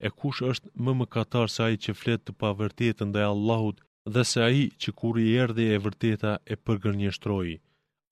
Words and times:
e 0.00 0.08
kush 0.20 0.40
është 0.50 0.70
më 0.84 0.92
mëkatar 1.00 1.48
se 1.54 1.62
ai 1.68 1.76
që 1.84 1.92
flet 2.02 2.22
të 2.24 2.32
pavërtetë 2.42 3.06
ndaj 3.08 3.24
Allahut 3.32 3.82
dhe 4.14 4.22
se 4.30 4.38
ai 4.48 4.62
që 4.82 4.94
kur 5.00 5.16
i 5.24 5.34
erdhi 5.44 5.66
e 5.74 5.80
vërteta 5.86 6.30
e 6.52 6.56
përgërnjeshtroi. 6.64 7.54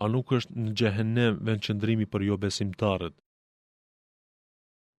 A 0.03 0.05
nuk 0.13 0.35
është 0.39 0.57
në 0.63 0.71
xhehenem 0.79 1.41
vend 1.47 1.65
qëndrimi 1.67 2.07
për 2.13 2.23
jo 2.29 2.37
besimtarët? 2.45 3.15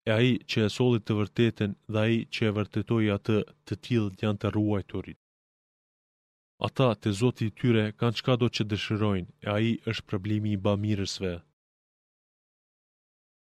E 0.09 0.11
ai 0.19 0.29
që 0.49 0.65
e 0.65 0.69
solli 0.77 0.99
të 1.05 1.17
vërtetën 1.21 1.75
dhe 1.93 2.03
ai 2.07 2.17
që 2.33 2.49
e 2.49 2.55
vërtetoi 2.57 3.05
atë, 3.17 3.37
të 3.65 3.79
tillë 3.85 4.15
janë 4.23 4.41
të 4.41 4.53
ruajturit. 4.55 5.19
Ata 6.67 6.89
të 7.01 7.09
zoti 7.21 7.45
tyre 7.59 7.85
kanë 7.99 8.17
qka 8.23 8.33
do 8.41 8.47
që 8.55 8.65
dëshirojnë, 8.71 9.29
e 9.45 9.47
aji 9.57 9.73
është 9.91 10.07
problemi 10.11 10.55
i 10.57 10.61
bamirësve. 10.65 11.35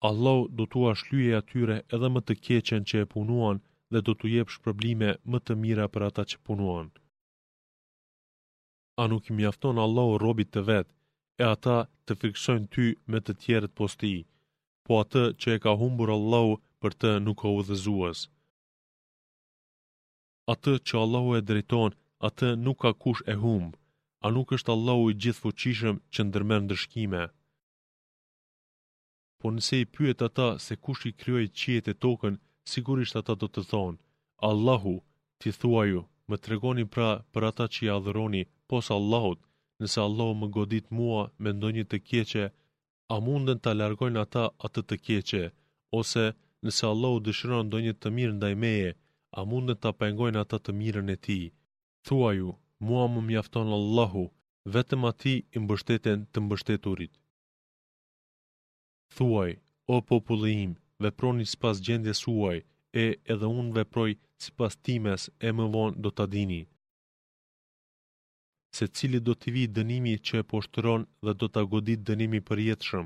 Allah 0.02 0.45
do 0.57 0.66
t'u 0.70 0.79
ashlyje 0.93 1.34
atyre 1.41 1.77
edhe 1.95 2.07
më 2.16 2.21
të 2.25 2.34
keqen 2.48 2.84
që 2.89 2.95
e 3.04 3.07
punuan 3.13 3.57
dhe 3.95 4.00
do 4.07 4.13
t'u 4.20 4.27
jep 4.36 4.50
shpërblime 4.55 5.12
më 5.34 5.39
të 5.45 5.53
mira 5.63 5.85
për 5.95 6.02
ata 6.09 6.23
që 6.34 6.38
punuan. 6.49 6.88
A 9.02 9.03
nuk 9.13 9.30
i 9.30 9.34
mjafton 9.39 9.77
Allah 9.86 10.09
robit 10.25 10.49
të 10.53 10.62
vetë, 10.70 10.94
e 11.44 11.45
ata 11.55 11.77
të 12.05 12.13
fikshojnë 12.23 12.67
ty 12.75 12.86
me 13.12 13.20
të 13.23 13.34
tjerët 13.44 13.73
posti, 13.81 14.13
po 14.86 14.91
atë 15.03 15.23
që 15.41 15.48
e 15.55 15.59
ka 15.66 15.73
humbur 15.81 16.09
Allah 16.17 16.48
për 16.81 16.91
të 17.02 17.09
nuk 17.25 17.41
o 17.48 17.50
udhëzuas. 17.61 18.20
Atë 20.53 20.73
që 20.86 20.95
Allah 21.05 21.25
e 21.39 21.41
drejton, 21.50 21.91
atë 22.30 22.48
nuk 22.67 22.77
ka 22.86 22.91
kush 23.03 23.23
e 23.34 23.36
humbë, 23.44 23.77
a 24.25 24.27
nuk 24.38 24.53
është 24.58 24.72
Allah 24.77 25.02
i 25.09 25.17
gjithë 25.23 25.41
fuqishëm 25.45 25.98
që 26.14 26.22
ndërmer 26.30 26.61
në 26.64 26.70
dërshkime 26.72 27.25
por 29.41 29.52
nëse 29.58 29.76
i 29.82 29.86
pyet 29.96 30.20
ata 30.27 30.46
se 30.66 30.73
kush 30.86 31.04
i 31.09 31.16
krijoi 31.22 31.50
qiet 31.59 31.86
e 31.94 32.00
tokën, 32.05 32.36
sigurisht 32.72 33.16
ata 33.22 33.34
do 33.44 33.48
të 33.55 33.62
thonë: 33.72 34.00
Allahu, 34.50 34.94
ti 35.40 35.50
thua 35.59 35.84
ju, 35.91 36.02
më 36.30 36.36
tregoni 36.45 36.86
pra 36.94 37.09
për 37.34 37.44
ata 37.52 37.66
që 37.73 37.80
i 37.86 37.92
adhuroni 37.98 38.42
pos 38.70 38.86
Allahut, 38.98 39.39
nëse 39.81 40.00
Allahu 40.08 40.34
më 40.42 40.48
godit 40.56 40.86
mua 40.98 41.22
me 41.42 41.50
ndonjë 41.58 41.86
të 41.92 41.98
keqe, 42.09 42.45
a 43.16 43.16
mundën 43.26 43.59
ta 43.64 43.72
largojnë 43.81 44.20
ata 44.26 44.44
atë 44.66 44.81
të 44.89 44.95
keqe, 45.06 45.44
ose 46.00 46.23
nëse 46.66 46.83
Allahu 46.94 47.17
dëshiron 47.28 47.66
ndonjë 47.70 47.94
të 48.00 48.08
mirë 48.17 48.36
ndaj 48.39 48.54
meje, 48.64 48.89
a 49.38 49.39
mundën 49.50 49.78
ta 49.83 49.89
pengojnë 50.02 50.42
ata 50.44 50.58
të 50.64 50.72
mirën 50.81 51.14
e 51.16 51.17
tij? 51.26 51.44
Thua 52.06 52.30
ju, 52.39 52.50
mua 52.88 53.06
më 53.14 53.20
mjafton 53.30 53.70
Allahu, 53.81 54.23
vetëm 54.76 55.02
ati 55.11 55.33
i 55.56 55.58
mbështeten 55.64 56.17
të 56.31 56.38
mbështeturit. 56.45 57.14
Thuaj, 59.16 59.52
o 59.94 59.95
populli 60.09 60.52
im, 60.63 60.72
veproni 61.03 61.45
sipas 61.52 61.77
gjendjes 61.86 62.19
suaj, 62.23 62.58
e 63.03 63.05
edhe 63.33 63.47
unë 63.59 63.73
veproj 63.77 64.11
sipas 64.45 64.73
times 64.86 65.22
e 65.47 65.49
më 65.58 65.66
vonë 65.75 65.99
do 66.03 66.09
ta 66.17 66.25
dini. 66.33 66.61
Se 68.77 68.86
cili 68.95 69.19
do 69.27 69.33
t'i 69.39 69.49
vi 69.55 69.64
dënimi 69.77 70.14
që 70.27 70.33
e 70.41 70.47
poshtëron 70.52 71.02
dhe 71.25 71.33
do 71.41 71.47
t'a 71.53 71.64
godit 71.73 72.02
dënimi 72.09 72.39
për 72.49 72.58
jetëshëm. 72.67 73.05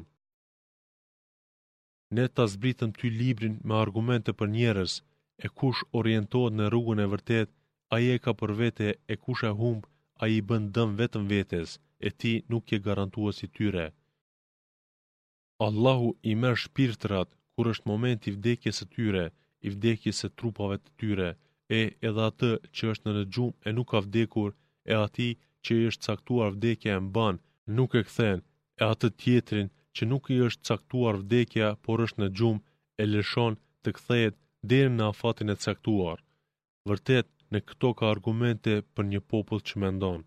Ne 2.15 2.25
t'a 2.35 2.45
zbritëm 2.53 2.89
ty 2.97 3.07
librin 3.21 3.55
me 3.67 3.73
argumente 3.83 4.31
për 4.39 4.49
njerës, 4.57 4.93
e 5.45 5.47
kush 5.57 5.81
orientohet 5.99 6.57
në 6.57 6.65
rrugën 6.71 6.99
e 7.05 7.09
vërtet, 7.13 7.49
a 7.95 7.95
je 8.05 8.15
ka 8.23 8.31
për 8.41 8.51
vete 8.63 8.87
e 9.13 9.15
kush 9.23 9.43
e 9.49 9.53
humb, 9.59 9.81
a 10.21 10.23
i 10.35 10.39
bëndëm 10.49 10.89
vetëm 11.01 11.23
vetes, 11.33 11.69
e 12.07 12.09
ti 12.19 12.33
nuk 12.49 12.63
je 12.71 12.83
garantuas 12.89 13.37
i 13.47 13.51
tyre. 13.57 13.85
Allahu 15.67 16.09
i 16.29 16.31
merr 16.41 16.57
shpirtrat 16.63 17.29
kur 17.55 17.67
është 17.73 17.89
momenti 17.91 18.29
i 18.31 18.35
vdekjes 18.35 18.79
së 18.81 18.85
tyre, 18.95 19.25
i 19.65 19.69
vdekjes 19.75 20.21
së 20.23 20.27
trupave 20.39 20.77
të 20.81 20.91
tyre, 21.01 21.27
e 21.79 21.81
edhe 22.09 22.23
atë 22.29 22.47
që 22.77 22.87
është 22.93 23.13
në 23.17 23.21
gjumë 23.35 23.57
e 23.69 23.73
nuk 23.77 23.91
ka 23.91 23.99
vdekur, 24.05 24.55
e 24.93 24.95
ati 25.05 25.27
që 25.65 25.75
i 25.77 25.85
është 25.91 26.05
caktuar 26.07 26.49
vdekja 26.55 26.95
e 26.95 27.03
mban, 27.09 27.37
nuk 27.77 27.93
e 27.99 28.01
këthen, 28.07 28.39
e 28.81 28.83
atë 28.93 29.07
tjetrin 29.21 29.69
që 29.95 30.07
nuk 30.11 30.31
i 30.35 30.39
është 30.47 30.65
caktuar 30.71 31.19
vdekja, 31.21 31.67
por 31.85 31.97
është 32.07 32.21
në 32.23 32.29
gjumë, 32.39 32.63
e 33.01 33.03
lëshon 33.13 33.57
të 33.83 33.89
kthehet 33.99 34.35
deri 34.71 34.91
në 34.95 35.03
afatin 35.13 35.53
e 35.53 35.59
caktuar. 35.65 36.17
Vërtet, 36.89 37.27
në 37.53 37.59
këto 37.69 37.89
ka 37.99 38.07
argumente 38.15 38.73
për 38.95 39.05
një 39.13 39.21
popull 39.29 39.61
që 39.69 39.79
mendon. 39.85 40.21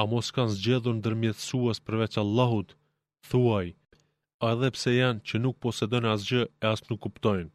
A 0.00 0.02
mos 0.12 0.28
kanë 0.36 0.54
zgjedhur 0.60 0.96
ndërmjetësues 1.00 1.82
përveç 1.88 2.18
Allahut, 2.22 2.76
thuaj, 3.30 3.66
edhe 4.50 4.68
pse 4.76 4.92
janë 4.96 5.22
që 5.30 5.40
nuk 5.42 5.58
posedon 5.64 6.06
asgjë 6.14 6.42
e 6.64 6.70
as 6.72 6.80
nuk 6.88 7.02
kuptojnë. 7.04 7.50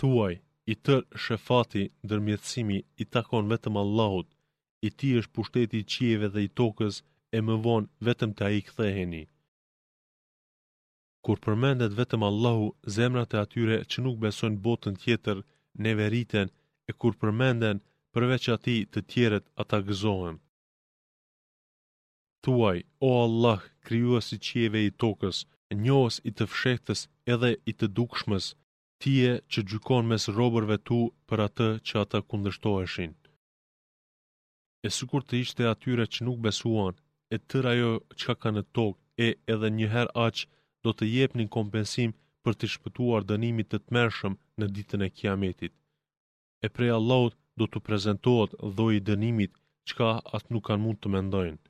Thuaj, 0.00 0.34
i 0.72 0.74
tërë 0.86 1.20
shefati 1.24 1.82
dërmjetësimi 2.10 2.78
i 3.02 3.04
takon 3.16 3.50
vetëm 3.52 3.80
Allahut, 3.82 4.28
i 4.86 4.88
ti 4.98 5.10
është 5.20 5.34
pushteti 5.36 5.80
qieve 5.94 6.28
dhe 6.34 6.44
i 6.48 6.52
tokës 6.60 7.00
e 7.36 7.40
më 7.46 7.54
vonë 7.66 7.90
vetëm 8.08 8.30
të 8.36 8.46
a 8.48 8.50
i 8.58 8.62
këtheheni. 8.68 9.22
Kur 11.26 11.38
përmendet 11.44 11.96
vetëm 12.00 12.22
Allahu, 12.30 12.66
zemrat 12.96 13.34
e 13.34 13.40
atyre 13.44 13.78
që 13.90 13.98
nuk 14.04 14.20
besojnë 14.26 14.62
botën 14.66 14.96
tjetër, 15.02 15.38
ne 15.82 15.92
veriten 16.02 16.48
e 16.88 16.92
kur 17.00 17.14
përmenden 17.20 17.76
përveç 18.12 18.44
ati 18.56 18.76
të 18.92 19.00
tjeret 19.12 19.44
ata 19.62 19.78
gëzohen 19.88 20.36
tuaj, 22.46 22.78
o 23.06 23.08
Allah, 23.26 23.60
kryuas 23.86 24.26
i 24.36 24.38
qieve 24.46 24.80
i 24.86 24.90
tokës, 25.02 25.38
njohës 25.84 26.16
i 26.28 26.32
të 26.38 26.44
fshehtës 26.52 27.00
edhe 27.34 27.50
i 27.70 27.72
të 27.78 27.86
dukshmës, 27.98 28.46
tije 29.02 29.32
që 29.52 29.64
gjykon 29.70 30.04
mes 30.10 30.24
robërve 30.36 30.76
tu 30.88 30.98
për 31.28 31.42
atë 31.46 31.66
që 31.88 31.94
ata 32.04 32.18
kundështoheshin. 32.30 33.12
E 34.86 34.88
sukur 34.98 35.22
të 35.26 35.40
ishte 35.44 35.66
atyre 35.72 36.04
që 36.14 36.26
nuk 36.28 36.38
besuan, 36.46 36.94
e 37.34 37.36
tëra 37.50 37.72
jo 37.80 37.90
që 38.20 38.36
ka 38.42 38.54
në 38.54 38.62
tokë, 38.76 39.00
e 39.26 39.28
edhe 39.54 39.72
njëher 39.78 40.08
aqë 40.26 40.46
do 40.84 40.90
të 40.96 41.04
jep 41.16 41.30
një 41.40 41.48
kompensim 41.58 42.10
për 42.44 42.52
të 42.58 42.66
shpëtuar 42.76 43.22
dënimit 43.32 43.70
të 43.72 43.78
të 43.84 43.90
mërshëm 43.98 44.34
në 44.60 44.66
ditën 44.76 45.02
e 45.08 45.14
kiametit. 45.18 45.72
E 46.64 46.68
prej 46.74 46.94
Allahut 47.00 47.34
do 47.58 47.66
të 47.70 47.82
prezentohet 47.88 48.52
dhoj 48.76 48.92
i 49.00 49.04
dënimit 49.10 49.52
që 49.88 49.92
ka 49.98 50.10
atë 50.36 50.48
nuk 50.54 50.64
kanë 50.70 50.84
mund 50.86 50.98
të 51.02 51.10
mendojnë 51.16 51.60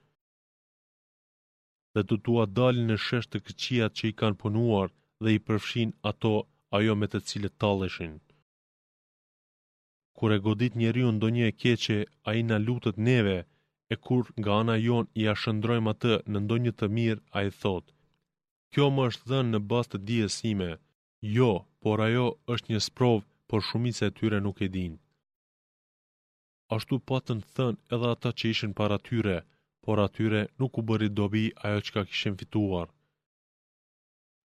dhe 1.97 2.03
të 2.09 2.17
tua 2.27 2.45
dalin 2.57 2.89
në 2.93 2.97
shesh 3.05 3.29
të 3.33 3.39
këqiat 3.47 3.97
që 3.99 4.05
i 4.09 4.15
kanë 4.21 4.39
punuar 4.43 4.89
dhe 5.23 5.31
i 5.37 5.43
përfshin 5.47 5.91
ato 6.11 6.33
ajo 6.79 6.95
me 7.03 7.07
të 7.13 7.19
cilët 7.29 7.55
talëshin. 7.63 8.15
Kur 10.17 10.31
e 10.37 10.43
godit 10.47 10.75
njeri 10.83 11.03
unë 11.11 11.21
do 11.23 11.29
një 11.37 11.45
e 11.51 11.53
keqe, 11.63 11.99
a 12.29 12.31
i 12.41 12.43
në 12.49 12.57
lutët 12.67 12.97
neve, 13.09 13.39
e 13.93 13.95
kur 14.07 14.25
nga 14.41 14.53
ana 14.63 14.77
jon 14.87 15.05
i 15.21 15.25
ashëndrojmë 15.33 15.91
atë 15.95 16.15
në 16.33 16.39
ndonjë 16.45 16.73
të 16.79 16.87
mirë, 16.99 17.23
a 17.37 17.39
i 17.49 17.51
thotë. 17.63 17.91
Kjo 18.73 18.87
më 18.95 19.03
është 19.11 19.29
dhenë 19.31 19.53
në 19.55 19.61
bastë 19.71 19.97
të 19.99 20.05
diesime, 20.11 20.71
jo, 21.37 21.51
por 21.83 22.05
ajo 22.09 22.27
është 22.55 22.71
një 22.75 22.81
sprovë, 22.89 23.25
por 23.49 23.61
shumice 23.69 24.03
e 24.09 24.15
tyre 24.19 24.39
nuk 24.47 24.57
e 24.67 24.69
dinë. 24.77 24.99
Ashtu 26.77 26.97
patën 27.09 27.41
thënë 27.57 27.81
edhe 27.95 28.09
ata 28.17 28.31
që 28.39 28.45
ishin 28.53 28.73
para 28.81 28.97
tyre, 29.09 29.37
por 29.87 29.99
atyre 30.07 30.41
nuk 30.61 30.77
u 30.81 30.83
bëri 30.89 31.09
dobi 31.19 31.45
ajo 31.67 31.81
që 31.87 31.91
ka 31.97 32.03
kishen 32.11 32.35
fituar. 32.41 32.89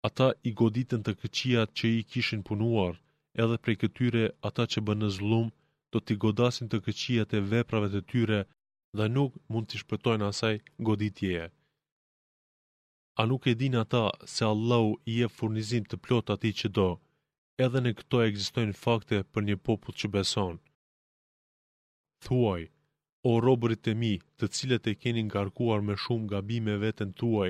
Ata 0.07 0.27
i 0.49 0.51
goditën 0.61 1.03
të 1.05 1.11
këqiat 1.21 1.69
që 1.77 1.85
i 1.99 2.05
kishen 2.11 2.41
punuar, 2.47 2.95
edhe 3.43 3.57
prej 3.63 3.75
këtyre 3.81 4.23
ata 4.49 4.63
që 4.71 4.79
bënë 4.87 5.09
zlum, 5.17 5.47
do 5.91 5.97
t'i 6.01 6.15
godasin 6.25 6.67
të 6.69 6.77
këqiat 6.87 7.29
e 7.37 7.45
veprave 7.53 7.87
të 7.93 8.01
tyre 8.11 8.39
dhe 8.97 9.05
nuk 9.15 9.31
mund 9.51 9.65
t'i 9.69 9.81
shpëtojnë 9.83 10.25
asaj 10.31 10.55
goditjeje. 10.87 11.45
A 13.21 13.21
nuk 13.29 13.43
e 13.51 13.53
din 13.61 13.75
ata 13.83 14.03
se 14.33 14.43
Allah 14.53 14.85
i 15.13 15.19
e 15.25 15.29
furnizim 15.37 15.83
të 15.89 15.95
plot 16.05 16.27
ati 16.35 16.51
që 16.59 16.67
do, 16.77 16.89
edhe 17.65 17.79
në 17.83 17.91
këto 17.99 18.15
e 18.21 18.27
egzistojnë 18.31 18.79
fakte 18.83 19.17
për 19.33 19.41
një 19.47 19.57
popull 19.65 19.95
që 19.99 20.07
beson. 20.15 20.53
Thuaj, 22.25 22.61
O 23.27 23.31
robërit 23.43 23.87
e 23.91 23.93
mi, 24.01 24.09
të 24.41 24.45
cilët 24.57 24.85
e 24.91 24.93
keni 25.03 25.21
ngarkuar 25.29 25.81
me 25.87 25.95
shumë 26.03 26.29
gabime 26.33 26.75
vetën 26.83 27.09
tuaj, 27.21 27.49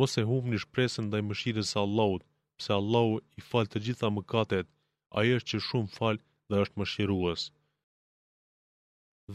mos 0.00 0.12
e 0.22 0.24
humni 0.30 0.56
një 0.58 0.62
shpresën 0.64 1.06
dhe 1.12 1.20
i 1.22 1.26
mëshirës 1.28 1.68
së 1.74 1.78
Allahut, 1.86 2.26
pëse 2.58 2.72
Allahu 2.80 3.14
i 3.38 3.40
falë 3.50 3.70
të 3.74 3.78
gjitha 3.86 4.08
mëkatet, 4.16 4.66
a 5.16 5.18
i 5.28 5.30
është 5.36 5.48
që 5.54 5.60
shumë 5.68 5.94
falë 5.96 6.24
dhe 6.50 6.56
është 6.64 6.78
mëshirues. 6.82 7.42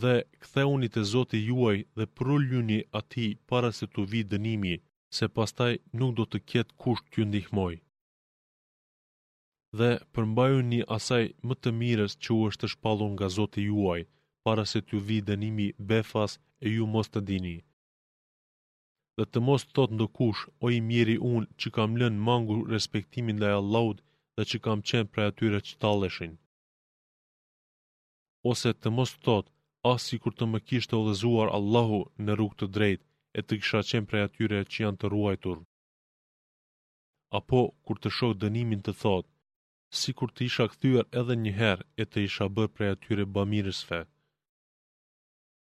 Dhe 0.04 0.13
këthe 0.44 0.63
unit 0.74 1.00
e 1.01 1.04
zoti 1.13 1.42
juaj 1.50 1.78
dhe 1.98 2.06
prulluni 2.19 2.80
ati 3.01 3.28
para 3.50 3.69
se 3.80 3.86
të 3.95 4.01
vi 4.12 4.22
dënimi, 4.36 4.75
se 5.18 5.25
pastaj 5.38 5.72
nuk 6.00 6.12
do 6.19 6.25
të 6.30 6.38
ketë 6.51 6.75
kusht 6.83 7.06
kjo 7.13 7.24
ndihmoj. 7.31 7.74
Dhe 9.81 9.92
përmbaju 10.13 10.60
një 10.72 10.81
asaj 11.00 11.25
më 11.48 11.54
të 11.63 11.69
mirës 11.81 12.13
që 12.24 12.30
u 12.38 12.39
është 12.51 12.62
të 12.62 12.68
shpalun 12.75 13.12
nga 13.16 13.28
zoti 13.39 13.62
juaj, 13.72 14.01
para 14.46 14.64
se 14.72 14.80
t'ju 14.86 15.00
vi 15.08 15.18
dënimi 15.30 15.68
befas 15.92 16.32
e 16.64 16.68
ju 16.76 16.86
mos 16.96 17.08
të 17.12 17.20
dini. 17.30 17.58
Dhe 19.18 19.26
të 19.32 19.40
mos 19.48 19.62
të 19.66 19.72
thot 19.76 19.92
ndëkush, 19.98 20.42
o 20.64 20.66
i 20.78 20.80
mjeri 20.90 21.18
unë 21.34 21.50
që 21.60 21.68
kam 21.76 21.92
lënë 22.02 22.22
mangur 22.30 22.60
respektimin 22.76 23.38
dhe 23.42 23.50
Allahut 23.62 23.98
dhe 24.36 24.44
që 24.50 24.58
kam 24.66 24.80
qenë 24.90 25.12
prej 25.14 25.26
atyre 25.32 25.60
që 25.68 25.74
taleshin. 25.84 26.34
Ose 28.52 28.70
të 28.82 28.88
mos 28.98 29.10
të 29.14 29.22
thot, 29.28 29.46
asë 29.92 30.06
si 30.08 30.16
kur 30.22 30.34
të 30.36 30.46
më 30.52 30.60
kishtë 30.68 30.94
o 31.00 31.02
lezuar 31.10 31.48
Allahu 31.60 32.00
në 32.26 32.32
rrug 32.36 32.54
të 32.58 32.66
drejt 32.76 33.02
e 33.38 33.40
të 33.44 33.54
kisha 33.62 33.80
qenë 33.90 34.10
prej 34.10 34.24
atyre 34.28 34.60
që 34.72 34.76
janë 34.84 35.00
të 35.02 35.06
ruajtur. 35.14 35.58
Apo 37.40 37.62
kur 37.86 37.98
të 38.02 38.10
shok 38.18 38.34
dënimin 38.44 38.82
të 38.86 38.94
thot, 39.02 39.26
si 40.00 40.10
kur 40.18 40.30
të 40.34 40.42
isha 40.50 40.66
këthyar 40.72 41.06
edhe 41.20 41.34
njëherë 41.44 41.86
e 42.02 42.04
të 42.12 42.18
isha 42.28 42.46
bërë 42.56 42.74
prej 42.76 42.90
atyre 42.96 43.24
bamirësve. 43.36 43.90
fe. 44.02 44.02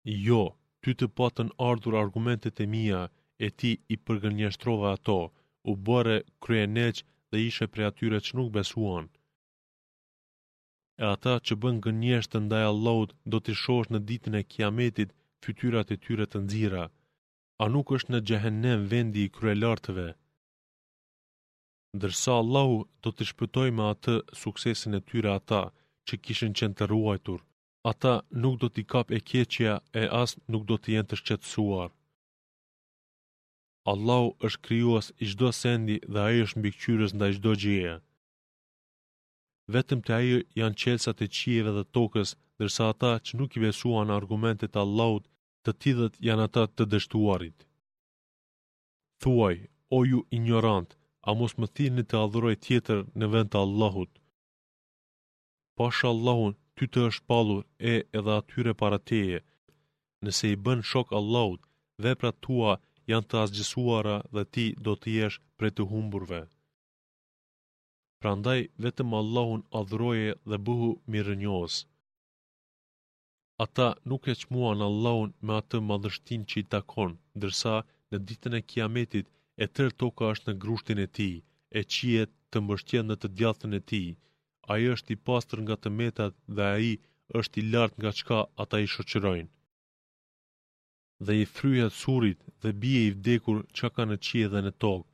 Jo, 0.03 0.39
ty 0.83 0.95
të 0.97 1.07
patën 1.19 1.49
ardhur 1.69 1.95
argumentet 1.97 2.59
e 2.63 2.65
mija, 2.65 3.01
e 3.45 3.49
ti 3.51 3.71
i 3.93 3.97
përgërnjështrova 4.05 4.93
ato, 4.97 5.17
u 5.69 5.73
bëre 5.89 6.15
krye 6.45 6.63
neqë 6.71 7.03
dhe 7.31 7.41
ishe 7.49 7.67
pre 7.75 7.85
atyre 7.89 8.21
që 8.27 8.37
nuk 8.39 8.49
besuan. 8.55 9.09
E 11.01 11.05
ata 11.09 11.35
që 11.45 11.53
bën 11.61 11.77
gënjeshtë 11.85 12.31
të 12.33 12.39
ndaj 12.47 12.63
Allahut 12.71 13.13
do 13.33 13.37
të 13.45 13.53
shosh 13.61 13.89
në 13.93 13.99
ditën 14.09 14.35
e 14.39 14.43
kiametit 14.53 15.13
fytyrat 15.45 15.93
e 15.93 15.97
tyre 16.05 16.25
të 16.31 16.37
nxira. 16.45 16.83
A 17.63 17.65
nuk 17.73 17.93
është 17.97 18.11
në 18.15 18.19
xhehenem 18.27 18.81
vendi 18.95 19.25
i 19.27 19.31
kryelartëve? 19.37 20.07
Ndërsa 21.97 22.33
Allahu 22.41 22.77
do 23.03 23.09
të 23.13 23.23
shpëtojë 23.33 23.75
me 23.77 23.85
atë 23.93 24.15
suksesin 24.41 24.97
e 24.99 25.05
tyre 25.11 25.31
ata 25.39 25.61
që 26.07 26.21
kishin 26.25 26.57
qenë 26.59 26.77
të 26.79 26.89
ruajtur 26.93 27.41
ata 27.89 28.13
nuk 28.41 28.55
do 28.61 28.67
t'i 28.73 28.83
kap 28.93 29.07
e 29.17 29.19
keqja 29.29 29.73
e 30.01 30.03
as 30.21 30.31
nuk 30.51 30.63
do 30.69 30.75
t'i 30.83 30.93
jenë 30.97 31.09
të 31.11 31.15
shqetsuar. 31.21 31.89
Allahu 33.91 34.27
është 34.47 34.61
krijuas 34.65 35.07
i 35.23 35.25
çdo 35.31 35.49
sendi 35.61 35.95
dhe 36.13 36.19
ai 36.29 36.37
është 36.45 36.59
mbikëqyrës 36.59 37.11
ndaj 37.15 37.31
çdo 37.37 37.51
gjëje. 37.63 37.95
Vetëm 39.73 39.99
te 40.05 40.11
ai 40.19 40.29
janë 40.59 40.79
çelësat 40.81 41.23
e 41.25 41.27
qieve 41.37 41.71
dhe 41.77 41.83
tokës, 41.95 42.29
ndërsa 42.57 42.83
ata 42.93 43.11
që 43.25 43.31
nuk 43.39 43.51
i 43.57 43.63
besuan 43.65 44.13
argumentet 44.19 44.71
të 44.73 44.79
Allahut, 44.85 45.25
të 45.63 45.71
tillët 45.81 46.15
janë 46.27 46.45
ata 46.47 46.63
të 46.75 46.83
dështuarit. 46.93 47.59
Thuaj, 49.21 49.55
o 49.95 49.97
ju 50.11 50.19
ignorant, 50.37 50.89
a 51.27 51.29
mos 51.39 51.53
më 51.59 51.67
thini 51.75 52.03
të 52.05 52.15
adhuroj 52.23 52.55
tjetër 52.65 52.99
në 53.19 53.25
vend 53.33 53.49
të 53.53 53.57
Allahut? 53.65 54.13
Pasha 55.77 56.07
Allahun, 56.13 56.53
ty 56.81 56.87
të 56.95 57.01
është 57.07 57.25
palur 57.31 57.63
e 57.89 57.91
edhe 58.19 58.35
atyre 58.41 58.71
para 58.77 58.97
teje. 59.09 59.39
Nëse 60.27 60.49
i 60.53 60.55
bën 60.67 60.79
shok 60.91 61.11
Allahut, 61.19 61.61
pra 62.21 62.31
tua 62.45 62.71
janë 63.11 63.27
të 63.29 63.35
asgjësuara 63.41 64.15
dhe 64.37 64.43
ti 64.55 64.63
do 64.87 64.93
të 65.03 65.11
jesh 65.17 65.37
pre 65.59 65.69
të 65.75 65.83
humburve. 65.91 66.39
Prandaj 68.23 68.57
vetëm 68.85 69.09
Allahun 69.19 69.61
adhroje 69.81 70.31
dhe 70.53 70.57
bëhu 70.69 70.89
mirënjohës. 71.17 71.75
Ata 73.67 73.87
nuk 74.09 74.23
e 74.33 74.35
në 74.79 74.89
Allahun 74.89 75.29
me 75.47 75.53
atë 75.61 75.77
madhështin 75.91 76.41
që 76.49 76.55
i 76.63 76.65
takon, 76.75 77.11
dërsa 77.43 77.75
në 78.11 78.17
ditën 78.29 78.53
e 78.61 78.65
kiametit 78.71 79.25
e 79.63 79.65
tërë 79.75 79.97
toka 80.01 80.23
është 80.33 80.45
në 80.49 80.59
grushtin 80.65 80.99
e 81.05 81.07
ti, 81.17 81.29
e 81.77 81.79
qijet 81.93 82.31
të 82.51 82.57
mbështjen 82.65 83.05
në 83.09 83.15
të 83.21 83.27
djathën 83.37 83.73
e 83.79 83.83
ti, 83.91 84.03
a 84.69 84.77
i 84.81 84.85
është 84.93 85.13
i 85.13 85.17
pastër 85.27 85.61
nga 85.65 85.75
të 85.81 85.91
metat 85.99 86.33
dhe 86.57 86.65
a 86.75 86.77
i 86.91 86.93
është 87.39 87.57
i 87.61 87.67
lartë 87.73 87.99
nga 88.01 88.11
qka 88.19 88.39
ata 88.63 88.77
i 88.83 88.89
shoqërojnë. 88.93 89.49
Dhe 91.25 91.33
i 91.43 91.45
fryhet 91.55 91.93
surit 92.01 92.39
dhe 92.61 92.71
bie 92.81 93.01
i 93.07 93.13
vdekur 93.17 93.57
qka 93.75 93.89
ka 93.95 94.03
në 94.09 94.17
qie 94.25 94.45
dhe 94.53 94.61
në 94.65 94.71
tokë, 94.83 95.07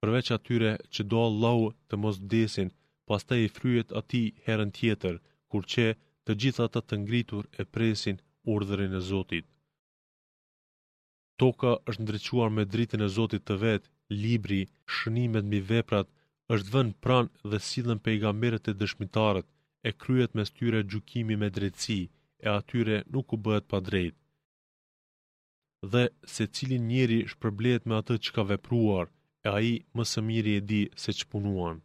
përveç 0.00 0.28
atyre 0.36 0.72
që 0.94 1.02
do 1.10 1.18
Allahu 1.28 1.66
të 1.88 1.94
mos 2.02 2.16
desin, 2.34 2.68
pas 3.08 3.22
i 3.44 3.52
fryhet 3.58 3.88
ati 4.00 4.22
herën 4.46 4.70
tjetër, 4.78 5.14
kur 5.50 5.62
që 5.72 5.84
të 6.24 6.32
gjithë 6.40 6.66
të 6.74 6.80
të 6.88 6.94
ngritur 7.04 7.44
e 7.60 7.62
presin 7.74 8.16
urdhërin 8.52 8.94
e 9.00 9.02
Zotit. 9.10 9.44
Toka 11.40 11.70
është 11.90 12.02
ndrequar 12.04 12.48
me 12.56 12.62
dritën 12.74 13.02
e 13.06 13.12
Zotit 13.16 13.42
të 13.48 13.54
vetë, 13.64 13.88
libri, 14.24 14.62
shënimet 14.94 15.44
mi 15.52 15.60
veprat, 15.72 16.06
është 16.52 16.72
vënë 16.74 16.94
pranë 17.04 17.50
dhe 17.50 17.58
sillën 17.68 18.00
pejgamberët 18.06 18.66
e 18.70 18.76
dëshmitarët, 18.80 19.46
e 19.88 19.90
kryet 20.02 20.34
mes 20.38 20.50
tyre 20.56 20.80
gjukimi 20.92 21.36
me 21.42 21.48
drejtësi, 21.58 22.00
e 22.44 22.48
atyre 22.58 22.96
nuk 23.14 23.32
u 23.34 23.36
bëhet 23.46 23.68
pa 23.70 23.78
drejtë. 23.88 24.18
Dhe 25.94 26.02
se 26.34 26.44
cilin 26.56 26.84
njeri 26.90 27.20
shpërblet 27.32 27.82
me 27.88 27.94
atë 28.00 28.14
që 28.24 28.30
ka 28.36 28.42
vepruar, 28.50 29.06
e 29.46 29.48
aji 29.58 29.74
më 29.96 30.04
së 30.10 30.20
miri 30.28 30.52
e 30.58 30.62
di 30.70 30.82
se 31.04 31.10
që 31.18 31.28
punuan. 31.32 31.78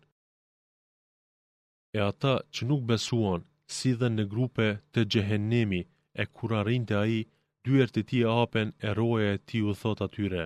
E 1.98 2.00
ata 2.12 2.34
që 2.54 2.62
nuk 2.70 2.84
besuan, 2.92 3.42
si 3.78 3.90
dhe 4.00 4.10
në 4.16 4.24
grupe 4.34 4.68
të 4.94 5.02
gjehenemi, 5.12 5.82
e 6.22 6.24
kur 6.36 6.50
arrinte 6.60 6.94
aji, 7.04 7.22
dyert 7.66 8.00
e 8.02 8.04
ti 8.10 8.18
e 8.26 8.30
apen 8.44 8.68
e 8.88 8.90
roje 9.00 9.30
e 9.36 9.40
ti 9.48 9.60
u 9.70 9.74
thot 9.82 10.00
atyre, 10.08 10.44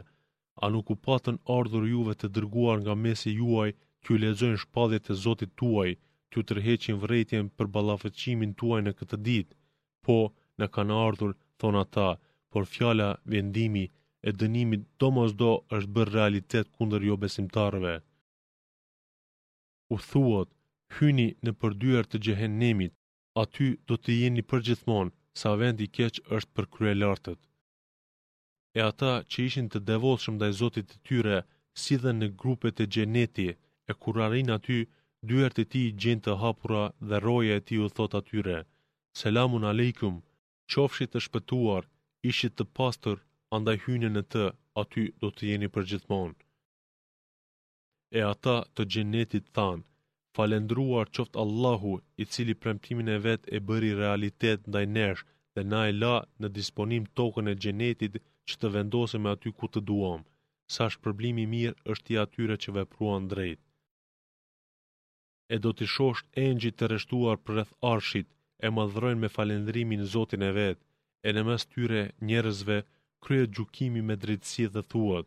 a 0.63 0.65
nuk 0.73 0.87
u 0.93 0.95
patën 1.05 1.35
ardhur 1.57 1.83
juve 1.93 2.13
të 2.19 2.27
dërguar 2.35 2.77
nga 2.83 2.93
mesi 3.05 3.31
juaj 3.41 3.71
t'ju 4.03 4.17
lexojnë 4.23 4.59
shpalljet 4.63 5.05
e 5.11 5.15
Zotit 5.23 5.51
tuaj, 5.59 5.91
t'ju 6.31 6.41
tërheqin 6.49 6.97
vërejtjen 7.03 7.51
për 7.57 7.67
ballafaqimin 7.75 8.51
tuaj 8.59 8.81
në 8.85 8.93
këtë 8.99 9.17
ditë. 9.27 9.55
Po, 10.05 10.17
në 10.59 10.65
kanë 10.75 10.97
ardhur 11.07 11.31
thon 11.59 11.75
ata, 11.83 12.09
por 12.51 12.67
fjala 12.73 13.07
vendimi 13.33 13.85
e 14.27 14.33
dënimit 14.39 14.83
do 14.99 15.07
mos 15.15 15.31
do 15.41 15.51
është 15.75 15.93
bërë 15.95 16.13
realitet 16.17 16.67
kundër 16.75 17.05
jo 17.09 17.15
besimtarëve. 17.23 17.95
U 19.93 19.95
thuat, 20.09 20.49
hyni 20.97 21.29
në 21.45 21.51
përdyar 21.61 22.05
të 22.07 22.17
gjehenemit, 22.25 22.93
aty 23.43 23.67
do 23.87 23.95
të 24.03 24.11
jeni 24.21 24.43
përgjithmonë, 24.51 25.15
sa 25.39 25.49
vendi 25.61 25.87
keq 25.97 26.19
është 26.37 26.53
për 26.55 26.65
kryelartët. 26.75 27.41
E 28.77 28.81
ata 28.91 29.11
që 29.31 29.37
ishin 29.47 29.67
të 29.73 29.79
devolshëm 29.89 30.35
dhe 30.41 30.47
i 30.51 30.57
zotit 30.61 30.85
të 30.91 30.97
tyre, 31.07 31.37
si 31.81 31.95
dhe 32.03 32.11
në 32.19 32.27
grupet 32.41 32.81
e 32.83 32.89
gjeneti, 32.95 33.47
e 33.91 33.93
kur 34.01 34.15
arrin 34.25 34.49
aty, 34.57 34.77
dyert 35.29 35.57
e 35.63 35.65
tij 35.71 35.89
gjen 36.01 36.19
të 36.23 36.33
hapura 36.41 36.83
dhe 37.09 37.17
roja 37.25 37.53
e 37.57 37.63
tij 37.67 37.79
u 37.85 37.87
thot 37.97 38.13
atyre: 38.19 38.57
"Selamun 39.21 39.63
aleikum, 39.71 40.15
qofshit 40.71 41.09
të 41.13 41.19
shpëtuar, 41.25 41.83
ishit 42.31 42.53
të 42.57 42.65
pastër, 42.77 43.17
andaj 43.55 43.77
hyjeni 43.83 44.09
në 44.13 44.23
të, 44.31 44.43
aty 44.81 45.03
do 45.21 45.27
të 45.35 45.41
jeni 45.49 45.67
për 45.75 45.83
gjithmonë." 45.89 46.37
E 48.19 48.21
ata 48.33 48.57
të 48.75 48.81
xhenetit 48.91 49.45
than: 49.57 49.77
"Falendruar 50.35 51.07
qoftë 51.15 51.37
Allahu, 51.43 51.93
i 52.21 52.23
cili 52.33 52.55
premtimin 52.61 53.09
e 53.15 53.17
vet 53.25 53.41
e 53.55 53.57
bëri 53.67 53.91
realitet 54.01 54.59
ndaj 54.69 54.85
nesh, 54.97 55.21
dhe 55.53 55.61
na 55.71 55.79
e 55.91 55.93
la 56.03 56.15
në 56.41 56.47
disponim 56.59 57.03
tokën 57.17 57.47
e 57.51 57.59
xhenetit 57.63 58.13
që 58.47 58.53
të 58.59 58.67
vendosem 58.75 59.23
aty 59.33 59.49
ku 59.57 59.65
të 59.73 59.79
duam." 59.89 60.21
Sa 60.73 60.83
shpërblimi 60.93 61.45
mirë 61.53 61.81
është 61.91 62.09
i 62.13 62.15
atyre 62.25 62.55
që 62.63 62.69
vepruan 62.79 63.25
drejtë 63.33 63.65
e 65.53 65.55
do 65.63 65.71
t'i 65.77 65.87
shosh 65.95 66.21
engjit 66.45 66.75
të 66.77 66.85
rështuar 66.91 67.37
për 67.43 67.53
rëth 67.57 67.73
arshit, 67.93 68.27
e 68.65 68.67
më 68.75 68.83
dhrojnë 68.93 69.21
me 69.23 69.29
falendrimin 69.37 70.01
Zotin 70.13 70.43
e 70.49 70.51
vetë, 70.57 70.81
e 71.27 71.29
në 71.35 71.41
mes 71.47 71.63
tyre 71.73 72.01
njerëzve 72.27 72.77
kryet 73.23 73.51
gjukimi 73.55 74.01
me 74.07 74.15
drejtësi 74.23 74.65
dhe 74.75 74.83
thuat, 74.91 75.25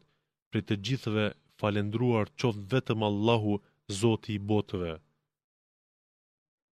për 0.50 0.60
të 0.66 0.74
gjithëve 0.86 1.26
falendruar 1.60 2.26
qoftë 2.40 2.66
vetëm 2.72 3.00
Allahu 3.10 3.54
Zoti 4.00 4.32
i 4.38 4.42
botëve. 4.50 4.94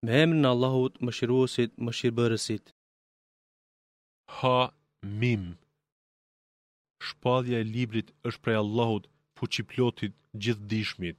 Me 0.05 0.13
emrin 0.25 0.43
në 0.45 0.51
Allahut 0.55 0.95
më 1.05 1.11
shiruosit 1.19 1.71
më 1.85 1.93
shirëbërësit. 1.99 2.65
Ha 4.39 4.57
mim 5.21 5.45
Shpadhja 7.09 7.59
e 7.61 7.65
librit 7.77 8.09
është 8.29 8.43
prej 8.45 8.57
Allahut 8.65 9.07
fuqiplotit 9.39 10.13
gjithë 10.43 10.67
dishmit 10.73 11.19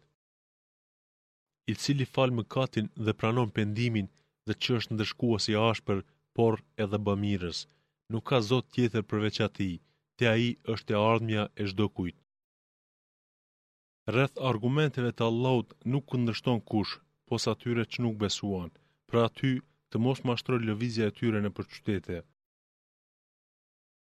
i 1.72 1.74
cili 1.82 2.06
falë 2.14 2.36
më 2.38 2.44
katin 2.56 2.88
dhe 3.06 3.14
pranon 3.20 3.50
pendimin 3.58 4.10
dhe 4.48 4.54
që 4.62 4.76
është 4.80 4.94
ndërshkua 4.96 5.40
si 5.46 5.54
ashpër, 5.70 6.00
por 6.36 6.56
edhe 6.86 6.98
bëmirës. 7.08 7.60
Nuk 8.14 8.24
ka 8.30 8.40
zot 8.50 8.66
tjetër 8.74 9.04
përveç 9.10 9.38
ati, 9.48 9.72
te 10.18 10.26
aji 10.34 10.52
është 10.74 10.94
e 10.94 11.00
ardhmja 11.12 11.44
e 11.62 11.64
shdo 11.72 11.86
kujtë. 11.96 12.20
Rreth 14.14 14.42
argumenteve 14.50 15.12
të 15.16 15.24
Allahut 15.30 15.70
nuk 15.94 16.06
këndërshton 16.12 16.60
kush, 16.72 16.94
pos 17.28 17.48
atyre 17.54 17.84
që 17.92 17.98
nuk 18.04 18.20
besuan, 18.24 18.70
pra 19.10 19.24
aty 19.30 19.54
të 19.90 19.96
mos 20.06 20.20
mashtroj 20.30 20.60
lëvizja 20.68 21.06
e 21.10 21.16
tyre 21.20 21.40
në 21.42 21.50
për 21.58 21.66
qytete. 21.74 22.18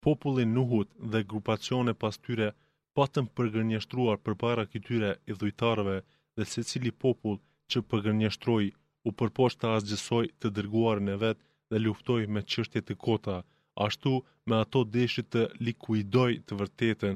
Popullin 0.05 0.53
Nuhut 0.57 0.89
dhe 1.11 1.23
grupacione 1.31 1.93
pas 2.03 2.15
tyre 2.25 2.51
patën 2.95 3.25
përgërnjështruar 3.35 4.17
për 4.25 4.35
para 4.43 4.63
këtyre 4.73 5.09
i 5.29 5.31
dhujtarëve 5.39 5.97
dhe 6.35 6.43
se 6.51 6.61
cili 6.69 6.91
popull 7.03 7.39
që 7.73 7.81
përgërnjështroj 7.91 8.65
u 9.09 9.13
përposht 9.21 9.59
të 9.61 9.69
asgjësoj 9.77 10.25
të 10.41 10.51
dërguar 10.57 10.99
në 11.07 11.15
vetë 11.23 11.43
dhe 11.71 11.79
luftoj 11.85 12.19
me 12.35 12.41
qështje 12.53 12.81
të 12.87 12.97
kota, 13.05 13.37
ashtu 13.85 14.13
me 14.49 14.55
ato 14.65 14.83
deshit 14.95 15.29
të 15.35 15.45
likuidoj 15.67 16.29
të 16.47 16.59
vërtetën, 16.59 17.15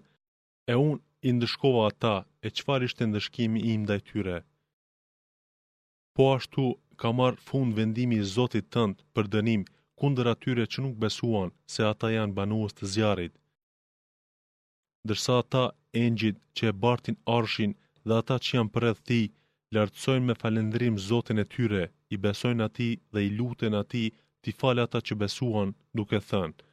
e 0.72 0.74
unë 0.90 1.00
i 1.30 1.34
ndëshkova 1.38 1.84
ata 1.92 2.16
e 2.48 2.54
qëfar 2.58 2.86
ishte 2.88 3.08
ndëshkimi 3.10 3.64
im 3.74 3.82
dhe 3.90 3.98
tyre. 4.10 4.38
Po 6.16 6.30
ashtu 6.38 6.66
ka 7.00 7.12
marë 7.20 7.42
fund 7.50 7.76
vendimi 7.82 8.22
i 8.22 8.28
Zotit 8.36 8.72
tënd 8.76 8.96
për 9.14 9.30
dënim 9.36 9.66
kundër 10.00 10.28
atyre 10.34 10.66
që 10.72 10.86
nuk 10.86 10.96
besuan 11.04 11.50
se 11.74 11.84
ata 11.94 12.08
janë 12.18 12.36
banuës 12.40 12.74
të 12.78 12.90
zjarit. 12.94 13.34
Dërsa 15.10 15.36
ata 15.44 15.64
engjit 16.06 16.38
që 16.58 16.72
e 16.72 16.74
bartin 16.84 17.18
arshin 17.38 17.74
dhe 18.08 18.16
ata 18.22 18.36
që 18.46 18.52
janë 18.58 18.74
përreth 18.76 19.02
ti, 19.10 19.22
lartësojnë 19.76 20.28
me 20.30 20.36
falendrim 20.42 20.96
Zotin 21.10 21.42
e 21.44 21.46
tyre, 21.56 21.82
i 22.14 22.18
besojnë 22.26 22.64
ati 22.68 22.88
dhe 23.14 23.22
i 23.26 23.34
lutën 23.40 23.76
ati 23.80 24.06
ti 24.44 24.52
falë 24.60 24.86
ata 24.88 25.02
që 25.08 25.18
besuan 25.24 25.74
duke 26.00 26.20
thënë, 26.30 26.66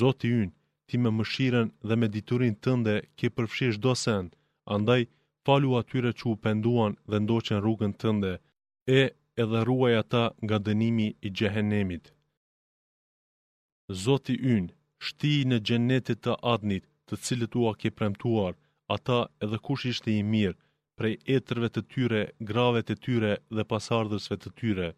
Zoti 0.00 0.30
ynë, 0.42 0.52
ti 0.88 0.98
me 1.02 1.12
mëshiren 1.18 1.70
dhe 1.88 1.96
me 2.00 2.08
diturin 2.16 2.56
tënde 2.66 2.96
ke 3.18 3.30
përfshirë 3.36 3.76
shdo 3.76 3.92
sen, 4.02 4.30
andaj 4.76 5.00
falu 5.46 5.70
atyre 5.80 6.10
që 6.18 6.24
u 6.32 6.36
penduan 6.44 6.92
dhe 7.10 7.20
ndoqen 7.24 7.60
rrugën 7.62 7.94
tënde, 8.02 8.32
e 8.86 9.00
edhe 9.42 9.60
ruaj 9.68 9.94
ata 10.02 10.24
nga 10.44 10.58
dënimi 10.66 11.08
i 11.26 11.28
gjehenemit. 11.38 12.04
Zoti 14.04 14.34
ynë, 14.54 14.72
shti 15.06 15.32
në 15.50 15.56
gjenetit 15.66 16.18
të 16.24 16.34
adnit 16.54 16.84
të 17.06 17.20
cilët 17.24 17.54
ua 17.62 17.72
ke 17.80 17.94
premtuar, 17.98 18.54
ata 18.94 19.18
edhe 19.44 19.58
kush 19.66 19.86
ishte 19.92 20.10
i 20.10 20.22
mirë, 20.32 20.58
prej 21.00 21.16
etërve 21.36 21.68
të 21.74 21.82
tyre, 21.92 22.22
grave 22.50 22.80
të 22.88 22.94
tyre 23.04 23.30
dhe 23.56 23.64
pasardhësve 23.72 24.36
të 24.42 24.50
tyre, 24.60 24.88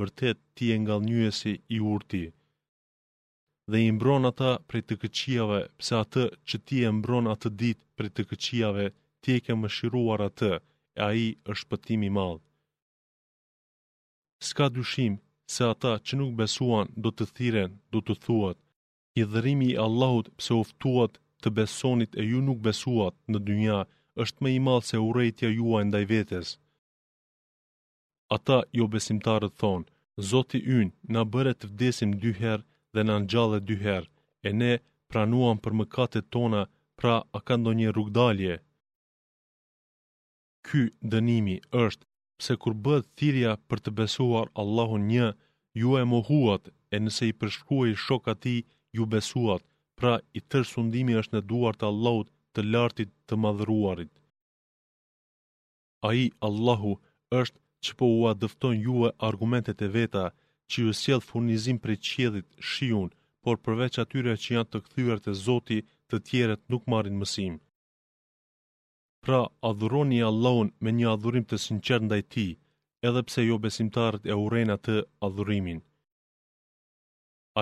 vërtet 0.00 0.38
ti 0.56 0.70
e 0.74 0.78
nga 0.82 0.96
njësi 1.08 1.52
i 1.76 1.80
urti. 1.94 2.22
Dhe 3.70 3.82
i 3.88 3.90
mbron 3.98 4.28
ata 4.30 4.52
prej 4.68 4.82
të 4.86 4.96
këqiave, 5.02 5.58
pse 5.80 5.92
atë 6.04 6.24
që 6.48 6.56
ti 6.66 6.78
e 6.88 6.94
mbron 6.98 7.28
atë 7.34 7.50
dit 7.62 7.80
prej 7.96 8.10
të 8.14 8.24
këqiave, 8.30 8.86
ti 9.20 9.36
e 9.36 9.42
ke 9.44 9.52
më 9.60 9.68
shiruar 9.76 10.24
atë, 10.30 10.52
e 10.98 11.00
aji 11.10 11.28
është 11.52 11.68
pëtimi 11.72 12.10
madhë. 12.16 12.40
Ska 14.48 14.64
dyshim 14.76 15.20
se 15.54 15.64
ata 15.72 15.92
që 16.06 16.12
nuk 16.20 16.32
besuan 16.40 16.86
do 17.04 17.10
të 17.14 17.24
thiren, 17.36 17.72
do 17.92 18.00
të 18.06 18.14
thuat, 18.24 18.58
i 19.20 19.22
dhërimi 19.32 19.68
i 19.74 19.78
Allahut 19.86 20.32
pse 20.38 20.52
uftuat 20.62 21.20
të 21.42 21.48
besonit 21.58 22.12
e 22.22 22.30
ju 22.30 22.40
nuk 22.48 22.58
besuat 22.68 23.14
në 23.32 23.38
dynja, 23.48 23.80
është 24.20 24.42
më 24.44 24.50
i 24.56 24.60
madh 24.66 24.84
se 24.90 24.96
urrejtja 25.08 25.48
juaj 25.58 25.82
ndaj 25.90 26.02
vetes. 26.12 26.48
Ata 28.36 28.56
jo 28.78 28.84
besimtarët 28.94 29.54
thonë, 29.62 29.86
Zoti 30.30 30.58
ynë 30.78 30.92
na 31.16 31.22
bëre 31.36 31.52
të 31.60 31.66
vdesim 31.70 32.10
dy 32.24 32.30
herë 32.40 32.66
dhe 32.94 33.02
na 33.08 33.14
ngjallë 33.24 33.58
dy 33.70 33.76
herë, 33.84 34.10
e 34.48 34.50
ne 34.60 34.72
pranuam 35.10 35.58
për 35.64 35.72
mëkatet 35.80 36.28
tona, 36.36 36.62
pra 37.00 37.14
a 37.36 37.40
ka 37.46 37.56
ndonjë 37.60 37.88
rrugdalje? 37.94 38.56
Ky 40.66 40.82
dënimi 41.14 41.56
është 41.84 42.04
pse 42.38 42.54
kur 42.62 42.74
bëhet 42.84 43.08
thirrja 43.18 43.52
për 43.68 43.78
të 43.82 43.90
besuar 44.00 44.46
Allahun 44.62 45.08
një, 45.14 45.28
ju 45.80 45.90
e 46.02 46.04
mohuat 46.12 46.68
e 46.94 46.96
nëse 47.04 47.24
i 47.30 47.34
përshkuaj 47.40 47.96
shokati 48.04 48.56
ju 48.96 49.04
besuat, 49.14 49.62
pra 49.98 50.12
i 50.38 50.40
tërë 50.50 50.70
sundimi 50.74 51.18
është 51.22 51.34
në 51.38 51.42
duart 51.54 51.80
të 51.80 51.88
Allahut 51.92 52.28
të 52.54 52.62
lartit 52.72 53.10
të 53.28 53.34
madhruarit. 53.44 54.12
A 56.08 56.12
i 56.24 56.26
Allahu 56.48 56.92
është 57.40 57.58
që 57.86 57.92
po 57.98 58.06
ua 58.20 58.32
dëfton 58.42 58.74
juve 58.86 59.10
argumentet 59.28 59.78
e 59.86 59.88
veta 59.96 60.24
që 60.70 60.78
ju 60.86 60.92
sjell 61.00 61.22
furnizim 61.28 61.78
për 61.84 61.92
qiellit 62.08 62.48
shiun, 62.70 63.10
por 63.42 63.56
përveç 63.66 63.94
atyre 64.02 64.34
që 64.42 64.50
janë 64.54 64.70
të 64.72 64.78
kthyer 64.86 65.18
te 65.24 65.32
Zoti, 65.44 65.78
të 66.08 66.16
tjerët 66.28 66.62
nuk 66.70 66.82
marrin 66.92 67.16
mësim. 67.22 67.54
Pra, 69.26 69.40
adhuroni 69.70 70.18
Allahun 70.30 70.68
me 70.84 70.90
një 70.98 71.08
adhurim 71.14 71.44
të 71.48 71.56
sinqert 71.64 72.04
ndaj 72.06 72.22
tij, 72.32 72.52
edhe 73.08 73.22
pse 73.26 73.40
jo 73.48 73.56
besimtarët 73.64 74.24
e 74.32 74.36
urren 74.44 74.70
atë 74.76 74.96
adhurimin. 75.26 75.80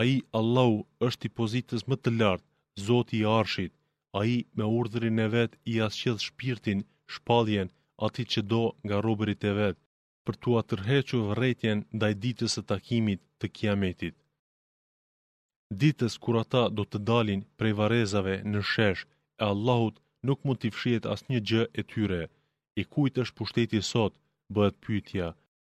Ai 0.01 0.13
Allahu 0.41 0.77
është 1.09 1.27
i 1.29 1.35
pozitës 1.39 1.83
më 1.89 1.97
të 2.03 2.11
lartë, 2.21 2.49
Zoti 2.89 3.17
i 3.23 3.27
Arshit, 3.39 3.73
a 4.19 4.21
i 4.35 4.37
me 4.59 4.65
urdhërin 4.81 5.21
e 5.27 5.29
vetë 5.35 5.59
i 5.73 5.75
asqedh 5.87 6.23
shpirtin, 6.29 6.81
shpadhjen, 7.17 7.69
ati 8.07 8.23
që 8.33 8.41
do 8.53 8.63
nga 8.87 8.99
robërit 9.07 9.45
e 9.51 9.53
vetë, 9.61 9.81
për 10.27 10.35
të 10.43 10.55
atërhequ 10.61 11.09
vërretjen 11.29 11.79
ndaj 11.99 12.13
ditës 12.25 12.57
e 12.63 12.67
takimit 12.73 13.21
të 13.41 13.51
kiametit. 13.57 14.15
Ditës 15.83 16.15
kur 16.25 16.37
ata 16.43 16.63
do 16.79 16.85
të 16.93 16.99
dalin 17.11 17.43
prej 17.59 17.75
varezave 17.81 18.35
në 18.53 18.61
shesh, 18.73 19.03
e 19.41 19.45
Allahut 19.53 19.97
nuk 20.27 20.39
mund 20.45 20.61
t'i 20.61 20.71
fshiet 20.77 21.05
as 21.13 21.23
një 21.31 21.41
gjë 21.49 21.63
e 21.81 21.83
tyre, 21.93 22.23
i 22.81 22.83
kujt 22.93 23.21
është 23.23 23.37
pushteti 23.39 23.81
sot, 23.93 24.15
bëhet 24.55 24.77
pytja, 24.87 25.29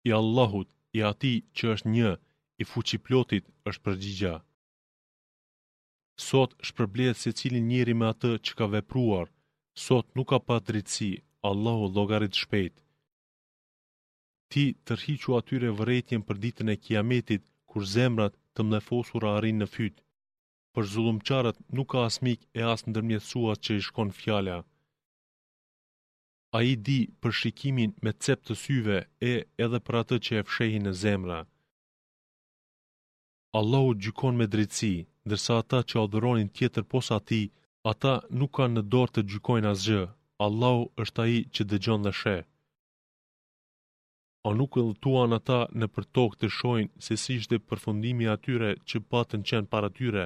i 0.08 0.10
Allahut, 0.22 0.68
i 0.98 1.00
ati 1.12 1.34
që 1.58 1.66
është 1.76 1.90
një, 1.98 2.12
i 2.62 2.64
fuqi 2.72 2.98
plotit 3.06 3.46
është 3.72 3.84
përgjigja. 3.86 4.34
Sot 6.16 6.56
shpërblet 6.64 7.18
se 7.20 7.32
cilin 7.36 7.66
njëri 7.70 7.94
me 8.00 8.06
atë 8.14 8.30
që 8.48 8.54
ka 8.60 8.66
vepruar. 8.74 9.28
Sot 9.86 10.08
nuk 10.16 10.30
ka 10.32 10.40
pa 10.48 10.58
dritësi, 10.68 11.10
Allahu 11.50 11.90
logarit 11.98 12.40
shpejt. 12.42 12.76
Ti 14.54 14.64
tërhiqu 14.88 15.36
atyre 15.40 15.74
vëretjen 15.80 16.22
për 16.30 16.38
ditën 16.46 16.72
e 16.74 16.80
kiametit, 16.86 17.44
kur 17.70 17.84
zemrat 17.96 18.34
të 18.56 18.62
mlefosur 18.70 19.24
a 19.30 19.34
arin 19.40 19.60
në 19.62 19.68
fytë. 19.74 20.04
Për 20.76 20.84
zulumqarat 20.94 21.58
nuk 21.78 21.90
ka 21.92 22.06
asmik 22.10 22.40
e 22.60 22.62
as 22.74 22.82
në 22.86 23.00
që 23.66 23.72
i 23.80 23.82
shkon 23.88 24.12
fjalla. 24.22 24.58
A 26.58 26.60
i 26.74 26.76
di 26.88 27.00
për 27.22 27.32
shikimin 27.42 27.92
me 28.04 28.12
cep 28.26 28.40
të 28.46 28.54
syve 28.64 28.98
e 29.34 29.34
edhe 29.66 29.80
për 29.88 29.96
atë 30.02 30.16
që 30.26 30.32
e 30.40 30.44
fshehin 30.50 30.84
në 30.88 30.94
zemra. 31.04 31.40
Allahu 33.60 33.92
gjykon 34.04 34.36
me 34.40 34.46
dritësi 34.56 34.96
ndërsa 35.30 35.54
ata 35.62 35.78
që 35.90 35.96
adhuronin 36.06 36.50
tjetër 36.58 36.84
posa 36.94 37.14
ati, 37.22 37.44
ata 37.92 38.12
nuk 38.40 38.52
kanë 38.58 38.76
në 38.76 38.84
dorë 38.94 39.14
të 39.14 39.22
gjykojnë 39.32 39.70
asgjë, 39.74 40.02
Allahu 40.46 40.84
është 41.04 41.22
aji 41.26 41.40
që 41.56 41.62
dëgjon 41.72 42.06
dhe 42.06 42.12
shë. 42.22 42.36
A 44.48 44.50
nuk 44.60 44.78
e 44.80 44.84
lëtuan 44.90 45.32
ata 45.40 45.60
në 45.80 45.88
për 45.94 46.06
tokë 46.18 46.40
të 46.42 46.48
shojnë 46.58 46.92
se 47.06 47.14
si 47.22 47.38
ishte 47.40 47.58
përfundimi 47.70 48.26
atyre 48.36 48.70
që 48.90 49.02
patën 49.14 49.46
qenë 49.50 49.70
para 49.74 49.90
tyre, 49.98 50.26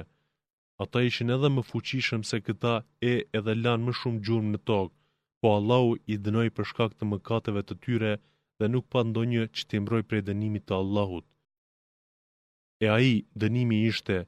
ata 0.84 0.98
ishin 1.08 1.32
edhe 1.36 1.48
më 1.54 1.62
fuqishëm 1.70 2.22
se 2.30 2.38
këta 2.46 2.74
e 3.12 3.14
edhe 3.38 3.52
lanë 3.64 3.84
më 3.86 3.92
shumë 4.00 4.22
gjurëm 4.26 4.48
në 4.52 4.60
tokë, 4.70 4.94
po 5.40 5.46
Allahu 5.58 5.90
i 6.12 6.14
dënoj 6.24 6.48
për 6.56 6.64
shkak 6.70 6.92
të 6.98 7.04
mëkateve 7.12 7.62
të 7.68 7.74
tyre 7.86 8.12
dhe 8.60 8.66
nuk 8.74 8.84
pa 8.92 9.00
ndonjë 9.08 9.44
që 9.56 9.62
të 9.66 9.72
imbroj 9.80 10.02
prej 10.08 10.22
dënimit 10.28 10.64
të 10.68 10.74
Allahut. 10.80 11.26
E 12.84 12.86
aji 12.98 13.16
dënimi 13.44 13.78
ishte, 13.92 14.18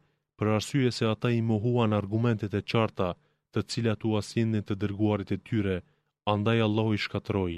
për 0.40 0.50
arsye 0.56 0.90
se 0.98 1.04
ata 1.14 1.28
i 1.38 1.42
mohuan 1.48 1.92
argumentet 2.00 2.52
e 2.60 2.62
qarta 2.72 3.08
të 3.52 3.60
cilat 3.72 4.04
u 4.10 4.14
asinin 4.20 4.64
të 4.68 4.74
dërguarit 4.84 5.32
e 5.36 5.38
tyre, 5.48 5.76
andaj 6.34 6.58
Allah 6.66 6.88
i 6.96 7.00
shkatroj, 7.04 7.54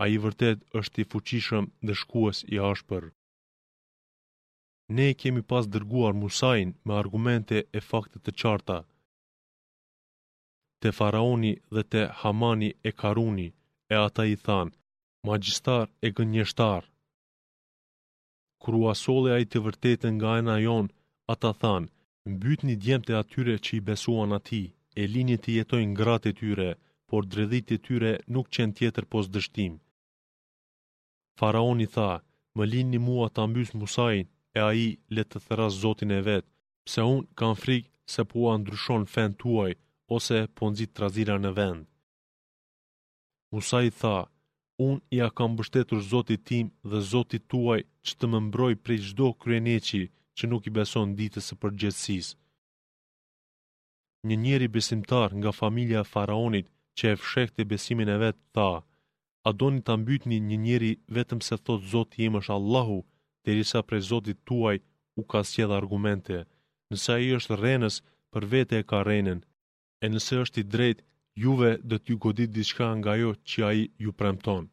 a 0.00 0.02
i 0.14 0.16
vërtet 0.24 0.58
është 0.80 1.00
i 1.04 1.08
fuqishëm 1.14 1.64
dhe 1.86 1.94
shkues 2.02 2.38
i 2.54 2.56
ashpër. 2.72 3.04
Ne 4.98 5.08
kemi 5.20 5.42
pas 5.52 5.66
dërguar 5.74 6.12
Musain 6.22 6.68
me 6.86 6.94
argumente 7.02 7.58
e 7.78 7.80
fakte 7.90 8.18
të 8.22 8.32
qarta, 8.42 8.78
te 10.80 10.88
faraoni 10.98 11.52
dhe 11.74 11.82
te 11.92 12.02
hamani 12.20 12.70
e 12.88 12.90
karuni, 13.00 13.48
e 13.94 13.96
ata 14.08 14.22
i 14.34 14.36
thanë, 14.46 14.74
magjistar 15.28 15.86
e 16.04 16.08
gënjështar. 16.16 16.82
Kru 18.62 18.80
a 18.90 18.94
i 19.44 19.46
të 19.50 19.58
vërtetën 19.66 20.14
nga 20.18 20.32
e 20.58 20.62
jonë, 20.66 20.90
ata 21.32 21.50
thanë, 21.62 21.88
mbyt 22.28 22.62
një 22.68 22.74
djemë 22.84 23.06
të 23.08 23.12
atyre 23.22 23.52
që 23.66 23.70
i 23.76 23.80
besuan 23.88 24.32
ati, 24.38 24.60
e 25.00 25.02
linje 25.14 25.36
të 25.44 25.50
jetojnë 25.56 25.96
gratë 26.00 26.30
e 26.32 26.36
tyre, 26.40 26.66
por 27.10 27.22
dredhit 27.34 27.72
e 27.76 27.78
tyre 27.86 28.10
nuk 28.34 28.50
qenë 28.56 28.76
tjetër 28.80 29.04
pos 29.12 29.26
dështim. 29.34 29.74
Faraoni 31.38 31.86
tha, 31.96 32.10
më 32.58 32.64
linë 32.72 32.92
një 32.94 33.00
mua 33.06 33.28
të 33.30 33.42
ambys 33.44 33.70
Musajin, 33.80 34.26
e 34.58 34.60
aji 34.70 34.88
le 35.14 35.22
të 35.26 35.38
thëras 35.46 35.74
zotin 35.82 36.10
e 36.18 36.20
vetë, 36.28 36.48
pse 36.86 37.00
unë 37.14 37.28
kam 37.38 37.54
frikë 37.62 37.90
se 38.12 38.22
po 38.30 38.40
a 38.52 38.54
ndryshon 38.60 39.04
fen 39.14 39.30
tuaj, 39.40 39.72
ose 40.16 40.36
po 40.56 40.64
nëzit 40.70 40.90
trazira 40.96 41.36
në 41.40 41.50
vend. 41.58 41.82
Musaj 43.54 43.86
tha, 44.00 44.16
unë 44.88 45.04
ja 45.18 45.28
kam 45.38 45.50
bështetur 45.58 46.00
zotit 46.12 46.40
tim 46.48 46.66
dhe 46.90 46.98
zotit 47.12 47.42
tuaj 47.50 47.80
që 48.06 48.12
të 48.18 48.24
më 48.32 48.38
mbroj 48.48 48.72
prej 48.84 48.98
gjdo 49.08 49.26
kryeneqi, 49.40 50.04
që 50.40 50.48
nuk 50.50 50.64
i 50.68 50.72
beson 50.76 51.10
ditës 51.20 51.46
së 51.50 51.54
përgjithësisë. 51.62 52.36
Një 54.30 54.36
njeri 54.44 54.68
besimtar 54.76 55.34
nga 55.40 55.50
familja 55.62 56.00
e 56.04 56.08
faraonit 56.14 56.66
që 56.98 57.04
e 57.12 57.18
fshekte 57.22 57.68
besimin 57.72 58.08
e 58.14 58.16
vet 58.24 58.38
ta, 58.56 58.70
a 59.48 59.50
doni 59.60 59.80
ta 59.86 59.94
mbytni 60.00 60.38
një 60.48 60.58
njeri 60.66 60.90
vetëm 61.16 61.40
se 61.46 61.56
thot 61.66 61.82
Zoti 61.92 62.24
im 62.28 62.38
është 62.40 62.56
Allahu, 62.58 62.98
derisa 63.44 63.80
për 63.88 64.00
Zotin 64.10 64.38
tuaj 64.48 64.76
u 65.20 65.22
ka 65.30 65.40
sjell 65.50 65.72
argumente, 65.80 66.38
nëse 66.90 67.10
ai 67.16 67.28
është 67.38 67.58
rrenës 67.62 67.94
për 68.32 68.42
vete 68.52 68.74
e 68.80 68.86
ka 68.90 68.98
rrenën, 69.06 69.38
e 70.04 70.06
nëse 70.14 70.34
është 70.44 70.58
i 70.62 70.68
drejt, 70.74 70.98
juve 71.44 71.70
do 71.88 71.96
t'ju 72.02 72.16
godit 72.24 72.50
diçka 72.56 72.86
nga 72.98 73.10
ajo 73.16 73.30
që 73.48 73.60
ai 73.70 73.80
ju 74.04 74.10
premton. 74.20 74.64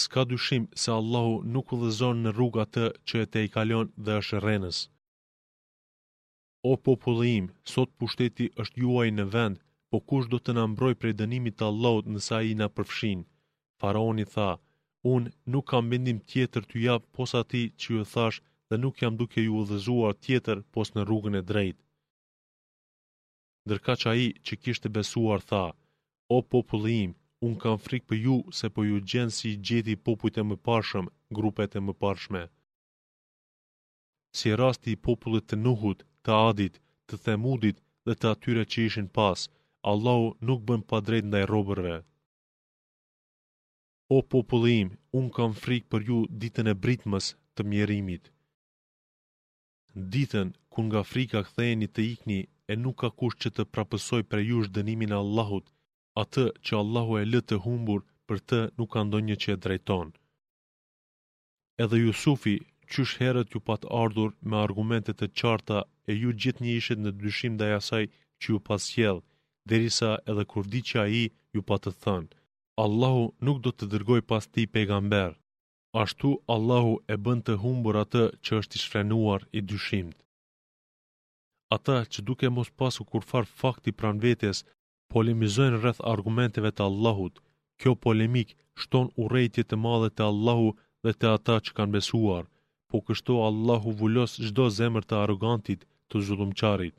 S'ka 0.00 0.22
dyshim 0.30 0.64
se 0.82 0.90
Allahu 1.00 1.34
nuk 1.54 1.66
u 1.72 1.76
dhezon 1.82 2.16
në 2.24 2.30
rrugat 2.36 2.70
të 2.74 2.86
që 3.06 3.16
e 3.24 3.30
te 3.32 3.40
i 3.46 3.52
kalon 3.54 3.86
dhe 4.04 4.12
është 4.22 4.38
rrenës 4.46 4.78
o 6.72 6.76
popullim, 6.86 7.46
sot 7.74 7.90
pushteti 8.00 8.46
është 8.62 8.80
juaj 8.82 9.10
në 9.16 9.24
vend, 9.34 9.56
po 9.90 9.98
kush 10.08 10.28
do 10.32 10.38
të 10.42 10.52
në 10.56 10.64
mbroj 10.72 10.94
prej 11.00 11.14
dënimit 11.20 11.54
të 11.58 11.66
allot 11.70 12.08
nësa 12.14 12.38
i 12.50 12.54
në 12.60 12.66
përfshin. 12.76 13.20
Faraoni 13.80 14.24
tha, 14.34 14.48
unë 15.14 15.30
nuk 15.52 15.66
kam 15.70 15.84
mendim 15.92 16.18
tjetër 16.30 16.62
të 16.68 16.76
japë 16.86 17.10
posa 17.16 17.40
ti 17.50 17.62
që 17.80 17.86
ju 17.94 18.04
thash 18.14 18.38
dhe 18.68 18.80
nuk 18.82 18.94
jam 19.02 19.14
duke 19.20 19.40
ju 19.46 19.60
dhezuar 19.70 20.14
tjetër 20.24 20.56
pos 20.74 20.88
në 20.94 21.00
rrugën 21.06 21.36
e 21.40 21.42
drejt. 21.50 21.78
Ndërka 23.66 23.94
që 24.00 24.10
i 24.24 24.26
që 24.46 24.54
kishtë 24.62 24.88
besuar 24.96 25.40
tha, 25.50 25.64
o 26.34 26.38
popullim, 26.52 27.10
unë 27.46 27.60
kam 27.62 27.78
frik 27.86 28.04
për 28.08 28.18
ju 28.26 28.36
se 28.58 28.66
po 28.74 28.80
ju 28.88 28.96
gjenë 29.10 29.34
si 29.38 29.50
gjithi 29.66 29.94
popujt 30.06 30.36
e 30.40 30.44
më 30.48 30.56
pashëm, 30.66 31.06
grupet 31.36 31.72
e 31.78 31.80
më 31.86 31.94
pashme. 32.02 32.42
Si 34.38 34.48
rasti 34.60 34.88
i 34.92 35.00
popullit 35.06 35.46
të 35.48 35.56
nuhut, 35.66 36.00
të 36.26 36.34
adit, 36.50 36.78
të 37.08 37.18
themudit 37.24 37.78
dhe 38.06 38.14
të 38.20 38.26
atyre 38.34 38.62
që 38.72 38.86
ishin 38.88 39.06
pas, 39.18 39.38
Allahu 39.92 40.24
nuk 40.48 40.64
bën 40.68 40.82
pa 40.90 40.98
drejt 41.08 41.28
ndaj 41.28 41.44
robërve. 41.52 41.96
O 44.16 44.18
popullim, 44.32 44.88
unë 45.18 45.32
kam 45.36 45.52
frikë 45.62 45.90
për 45.92 46.06
ju 46.08 46.18
ditën 46.42 46.70
e 46.72 46.74
britmës 46.84 47.26
të 47.54 47.60
mjerimit. 47.70 48.24
Ditën, 50.14 50.48
kun 50.72 50.84
nga 50.90 51.02
frika 51.12 51.40
këthejni 51.46 51.88
të 51.94 52.02
ikni, 52.12 52.40
e 52.72 52.74
nuk 52.82 52.96
ka 53.02 53.08
kush 53.18 53.36
që 53.42 53.48
të 53.56 53.68
prapësoj 53.74 54.22
për 54.30 54.40
ju 54.48 54.58
shë 54.66 55.16
Allahut, 55.24 55.66
atë 56.22 56.44
që 56.64 56.72
Allahu 56.82 57.12
e 57.20 57.28
lëtë 57.32 57.48
të 57.52 57.60
humbur, 57.66 58.00
për 58.26 58.38
të 58.48 58.58
nuk 58.78 58.90
ka 58.94 59.00
ndonjë 59.06 59.36
që 59.42 59.48
e 59.54 59.60
drejton. 59.64 60.06
Edhe 61.84 61.96
Jusufi, 62.04 62.56
qësh 62.90 63.12
herët 63.20 63.48
ju 63.54 63.60
pat 63.68 63.82
ardhur 64.02 64.30
me 64.48 64.56
argumentet 64.66 65.16
të 65.20 65.26
qarta 65.40 65.78
e 66.08 66.14
ju 66.22 66.32
gjithë 66.42 66.62
një 66.64 66.74
ishet 66.80 67.00
në 67.02 67.12
dyshim 67.22 67.54
dhe 67.60 67.68
jasaj 67.74 68.04
që 68.42 68.46
ju 68.52 68.58
pas 68.68 68.84
jelë, 68.98 69.24
derisa 69.70 70.10
edhe 70.32 70.44
kur 70.52 70.66
di 70.74 70.80
që 70.90 71.02
i 71.22 71.24
ju 71.56 71.62
pa 71.68 71.76
të 71.82 71.92
thënë. 72.04 72.30
Allahu 72.84 73.24
nuk 73.46 73.58
do 73.64 73.70
të 73.74 73.88
dërgoj 73.92 74.20
pas 74.30 74.44
ti 74.54 74.62
pegamber. 74.74 75.30
Ashtu 76.02 76.30
Allahu 76.54 76.92
e 77.14 77.16
bënd 77.24 77.46
të 77.46 77.54
humbur 77.62 77.96
atë 78.04 78.24
që 78.44 78.50
është 78.60 78.76
i 78.78 78.82
shfrenuar 78.84 79.40
i 79.58 79.60
dyshimt. 79.70 80.16
Ata 81.76 81.96
që 82.12 82.22
duke 82.28 82.48
mos 82.56 82.70
pasu 82.80 83.02
kur 83.10 83.22
farë 83.30 83.50
fakti 83.60 83.90
pran 83.98 84.18
vetes, 84.24 84.56
polemizojnë 85.12 85.80
rreth 85.80 86.02
argumenteve 86.14 86.70
të 86.74 86.82
Allahut, 86.88 87.40
kjo 87.80 87.92
polemik 88.04 88.54
shton 88.80 89.08
rejtje 89.32 89.64
të 89.66 89.76
madhe 89.84 90.10
të 90.14 90.22
Allahu 90.30 90.68
dhe 91.04 91.12
të 91.16 91.26
ata 91.36 91.56
që 91.64 91.72
kanë 91.76 91.94
besuar, 91.96 92.44
po 92.90 92.96
kështu 93.06 93.32
Allahu 93.48 93.96
vullos 94.00 94.36
gjdo 94.46 94.66
zemër 94.78 95.04
të 95.08 95.16
arrogantit 95.24 95.80
të 96.10 96.16
zhullumqarit. 96.26 96.96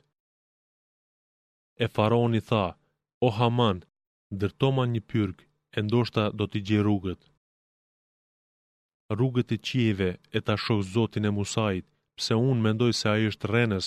E 1.84 1.86
faraoni 1.96 2.40
tha, 2.48 2.64
o 3.26 3.28
Haman, 3.38 3.78
dërtoma 4.40 4.84
një 4.94 5.02
pyrk, 5.10 5.38
e 5.76 5.80
ndoshta 5.86 6.24
do 6.38 6.44
t'i 6.50 6.60
gje 6.66 6.78
rrugët. 6.82 7.22
Rrugët 9.14 9.48
e 9.56 9.58
qieve 9.68 10.10
e 10.36 10.38
ta 10.46 10.54
shok 10.64 10.80
zotin 10.94 11.28
e 11.30 11.34
Musait, 11.38 11.86
pse 12.18 12.32
unë 12.50 12.64
mendoj 12.66 12.92
se 13.00 13.06
a 13.14 13.16
i 13.22 13.26
është 13.30 13.46
renës, 13.54 13.86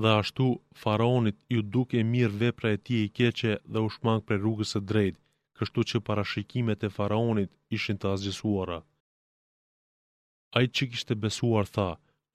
dhe 0.00 0.10
ashtu 0.20 0.46
faraonit 0.82 1.38
ju 1.54 1.60
duke 1.74 1.98
mirë 2.12 2.38
vepra 2.42 2.68
e 2.74 2.82
ti 2.84 2.94
i 3.04 3.12
keqe 3.16 3.52
dhe 3.72 3.78
u 3.86 3.88
shmang 3.94 4.20
për 4.28 4.36
rrugës 4.40 4.72
e 4.78 4.80
drejt, 4.90 5.16
kështu 5.56 5.80
që 5.88 5.96
parashikimet 6.06 6.80
e 6.88 6.94
faraonit 6.96 7.50
ishin 7.76 7.96
të 8.00 8.06
azgjësuara. 8.14 8.78
A 10.56 10.58
i 10.64 10.66
që 10.76 10.84
kishte 10.90 11.14
besuar 11.24 11.64
tha, 11.74 11.88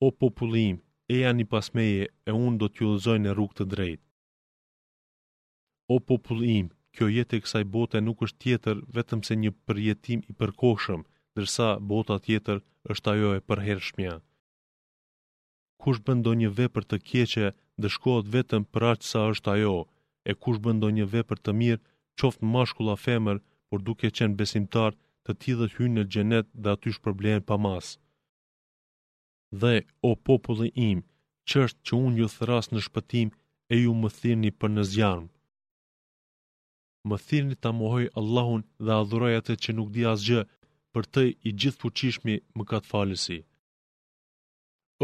o 0.06 0.08
popullim, 0.22 0.78
e 1.14 1.16
janë 1.24 1.44
i 1.44 1.50
pasmeje 1.52 2.06
e 2.30 2.34
unë 2.46 2.60
do 2.62 2.68
t'ju 2.72 2.88
lëzoj 2.94 3.17
në 3.24 3.34
rrugë 3.36 3.58
të 3.58 3.63
drejtë. 3.74 4.04
O 5.93 5.96
popull 6.10 6.41
im, 6.58 6.67
kjo 6.96 7.06
jetë 7.17 7.38
e 7.38 7.41
kësaj 7.43 7.63
bote 7.76 8.00
nuk 8.06 8.24
është 8.28 8.39
tjetër 8.46 8.78
vetëm 8.98 9.20
se 9.28 9.34
një 9.41 9.52
përjetim 9.67 10.26
i 10.30 10.34
përkoshëm, 10.41 11.02
dërsa 11.38 11.67
bota 11.91 12.15
tjetër 12.26 12.58
është 12.93 13.12
ajo 13.13 13.30
e 13.38 13.43
përhershmja. 13.48 14.15
Kush 15.84 16.02
bëndo 16.08 16.32
një 16.41 16.50
vepër 16.60 16.84
të 16.89 16.98
kjeqe, 17.08 17.48
dëshkohet 17.84 18.32
vetëm 18.36 18.63
për 18.74 18.84
aqë 18.91 19.08
sa 19.12 19.22
është 19.34 19.52
ajo, 19.56 19.76
e 20.30 20.32
kush 20.43 20.60
bëndo 20.65 20.88
një 20.98 21.06
vepër 21.15 21.39
të 21.43 21.52
mirë, 21.62 21.84
qoftë 22.20 22.88
a 22.96 22.96
femër, 23.06 23.38
por 23.70 23.80
duke 23.88 24.08
qenë 24.17 24.38
besimtar, 24.39 24.91
të 25.26 25.32
tjithët 25.41 25.76
hynë 25.78 25.96
në 26.00 26.04
gjenet 26.13 26.48
dhe 26.63 26.70
aty 26.76 26.89
shpërblejnë 26.98 27.48
pa 27.50 27.56
masë 27.67 27.96
dhe 29.62 29.82
o 30.02 30.10
populli 30.28 30.70
im, 30.90 31.00
qështë 31.50 31.84
që 31.88 31.94
unë 32.06 32.20
ju 32.22 32.28
thëras 32.36 32.68
në 32.72 32.80
shpëtim 32.88 33.30
e 33.74 33.76
ju 33.84 33.94
më 34.02 34.10
thirni 34.20 34.50
për 34.60 34.70
në 34.76 34.84
zjarmë. 34.94 35.30
Më 37.08 37.16
thirni 37.28 37.56
ta 37.64 37.72
mohoj 37.80 38.04
Allahun 38.20 38.62
dhe 38.86 38.92
adhuroj 39.02 39.34
atë 39.40 39.54
që 39.64 39.72
nuk 39.78 39.90
di 39.96 40.04
asgjë, 40.14 40.42
për 40.94 41.04
të 41.14 41.22
i 41.48 41.52
gjithë 41.60 41.80
fuqishmi 41.82 42.36
më 42.58 42.64
katë 42.72 42.90
falisi. 42.92 43.38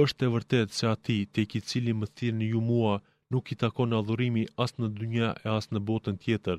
Êshtë 0.03 0.23
e 0.27 0.33
vërtet 0.35 0.69
se 0.77 0.85
ati 0.95 1.17
të 1.31 1.37
i 1.45 1.59
cili 1.69 1.93
më 1.99 2.07
thirni 2.17 2.45
ju 2.53 2.61
mua 2.69 2.93
nuk 3.31 3.51
i 3.53 3.55
takon 3.63 3.95
adhurimi 3.99 4.43
asë 4.63 4.79
në 4.81 4.87
dunja 4.97 5.29
e 5.45 5.47
asë 5.57 5.71
në 5.73 5.79
botën 5.89 6.17
tjetër, 6.23 6.57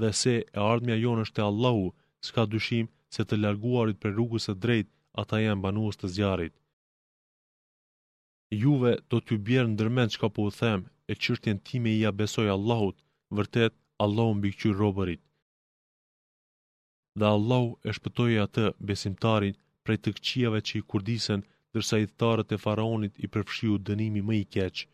dhe 0.00 0.10
se 0.20 0.34
e 0.56 0.58
ardhmja 0.72 0.96
jonë 1.04 1.22
është 1.26 1.38
e 1.42 1.46
Allahu, 1.50 1.86
s'ka 2.26 2.42
dyshim 2.52 2.86
se 3.14 3.20
të 3.24 3.34
larguarit 3.42 4.00
për 4.00 4.10
rrugës 4.14 4.46
e 4.52 4.54
drejt, 4.64 4.88
ata 5.20 5.34
janë 5.46 5.62
banuës 5.64 5.96
të 6.00 6.06
zjarit 6.16 6.54
juve 8.50 8.92
do 9.10 9.18
t'ju 9.24 9.38
bjerë 9.48 9.68
në 9.70 9.76
dërmend 9.78 10.10
që 10.14 10.20
ka 10.20 10.28
po 10.34 10.42
u 10.48 10.50
them, 10.56 10.82
e 11.10 11.14
qështjen 11.22 11.58
ti 11.66 11.78
me 11.82 11.90
i 12.02 12.06
besoj 12.20 12.48
Allahut, 12.52 12.96
vërtet, 13.38 13.72
Allah 14.04 14.28
mbi 14.36 14.46
bikqy 14.50 14.70
robërit. 14.80 15.22
Dhe 17.18 17.26
Allah 17.36 17.66
e 17.86 17.90
shpëtoj 17.96 18.30
e 18.34 18.38
atë 18.46 18.64
besimtarin 18.90 19.58
prej 19.84 19.98
të 20.00 20.10
këqiave 20.18 20.58
që 20.66 20.72
i 20.80 20.84
kurdisen, 20.90 21.40
dërsa 21.74 21.96
i 22.04 22.06
tharët 22.18 22.54
e 22.56 22.60
faraonit 22.64 23.14
i 23.24 23.30
përfshiu 23.34 23.78
dënimi 23.88 24.22
më 24.28 24.34
i 24.42 24.44
keqë. 24.54 24.86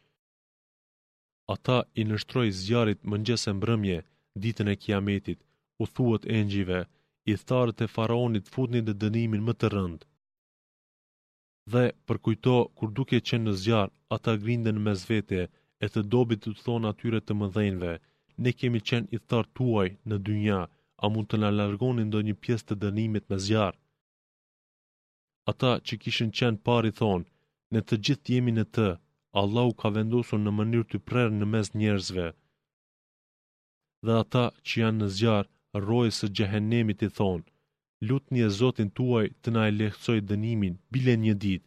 Ata 1.54 1.78
i 2.00 2.02
nështroj 2.08 2.48
zjarit 2.62 3.00
më 3.08 3.16
njëse 3.24 3.50
mbrëmje, 3.58 3.98
ditën 4.42 4.68
e 4.72 4.78
kiametit, 4.82 5.40
u 5.82 5.84
thuët 5.94 6.28
engjive, 6.38 6.80
i 7.32 7.34
tharët 7.48 7.84
e 7.84 7.92
faraonit 7.96 8.50
futni 8.54 8.80
dhe 8.86 8.96
dënimin 9.02 9.42
më 9.46 9.54
të 9.60 9.68
rëndë 9.74 10.06
dhe 11.70 11.82
përkujto 12.10 12.54
kur 12.78 12.88
duke 12.98 13.18
qenë 13.28 13.44
në 13.48 13.52
zjarë, 13.64 13.92
ata 14.14 14.30
grinden 14.44 14.78
me 14.86 14.92
zvete 15.02 15.42
e 15.84 15.86
të 15.94 16.00
dobit 16.14 16.40
të 16.44 16.54
thonë 16.64 16.88
atyre 16.92 17.20
të 17.26 17.32
mëdhenve, 17.40 17.92
ne 18.42 18.50
kemi 18.60 18.80
qenë 18.88 19.10
i 19.16 19.18
thartë 19.30 19.54
tuaj 19.58 19.88
në 20.10 20.16
dynja, 20.28 20.58
a 21.02 21.04
mund 21.12 21.28
të 21.30 21.36
në 21.40 21.48
largonin 21.58 22.10
do 22.14 22.20
një 22.26 22.34
pjesë 22.42 22.66
të 22.68 22.74
dënimit 22.84 23.24
me 23.30 23.38
zjarë. 23.46 23.78
Ata 25.52 25.72
që 25.86 25.94
kishin 26.02 26.34
qenë 26.38 26.62
pari 26.66 26.90
thonë, 27.00 27.26
ne 27.72 27.80
të 27.86 27.94
gjithë 28.04 28.30
jemi 28.34 28.52
në 28.58 28.64
të, 28.74 28.88
Allah 29.40 29.64
u 29.70 29.74
ka 29.80 29.88
vendosur 29.96 30.40
në 30.42 30.52
mënyrë 30.58 30.88
të 30.90 30.98
prerë 31.08 31.34
në 31.36 31.46
mes 31.54 31.68
njerëzve. 31.78 32.26
Dhe 34.06 34.14
ata 34.24 34.44
që 34.66 34.74
janë 34.82 35.00
në 35.04 35.08
zjarë, 35.18 35.52
rojë 35.88 36.12
së 36.18 36.26
gjehenemit 36.36 37.06
i 37.06 37.10
thonë, 37.18 37.46
lutni 38.08 38.40
e 38.46 38.50
Zotin 38.58 38.88
tuaj 38.96 39.26
të 39.42 39.48
na 39.54 39.62
e 39.70 39.72
lehtësoj 39.78 40.18
dënimin, 40.30 40.74
bile 40.94 41.12
një 41.24 41.34
ditë. 41.42 41.66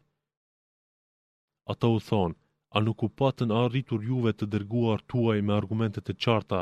Ata 1.74 1.88
u 1.98 2.00
thonë, 2.08 2.38
a 2.76 2.78
nuk 2.86 3.04
u 3.06 3.10
patën 3.21 3.54
arritur 3.62 4.02
juve 4.12 4.32
të 4.36 4.45
dërguar 4.54 5.00
tuaj 5.12 5.38
me 5.48 5.54
argumentet 5.60 6.04
të 6.08 6.13
qarta, 6.24 6.62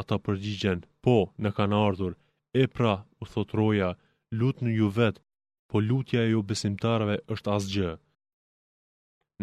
ata 0.00 0.16
përgjigjen, 0.24 0.80
po, 1.04 1.16
në 1.42 1.50
kanë 1.56 1.80
ardhur, 1.88 2.14
e 2.62 2.64
pra, 2.76 2.94
u 3.22 3.24
thot 3.32 3.50
roja, 3.58 3.90
lutë 4.38 4.62
në 4.64 4.70
ju 4.78 4.88
vetë, 4.98 5.22
po 5.68 5.76
lutja 5.88 6.20
e 6.24 6.30
jo 6.34 6.40
besimtarëve 6.50 7.16
është 7.34 7.52
asgjë. 7.56 7.90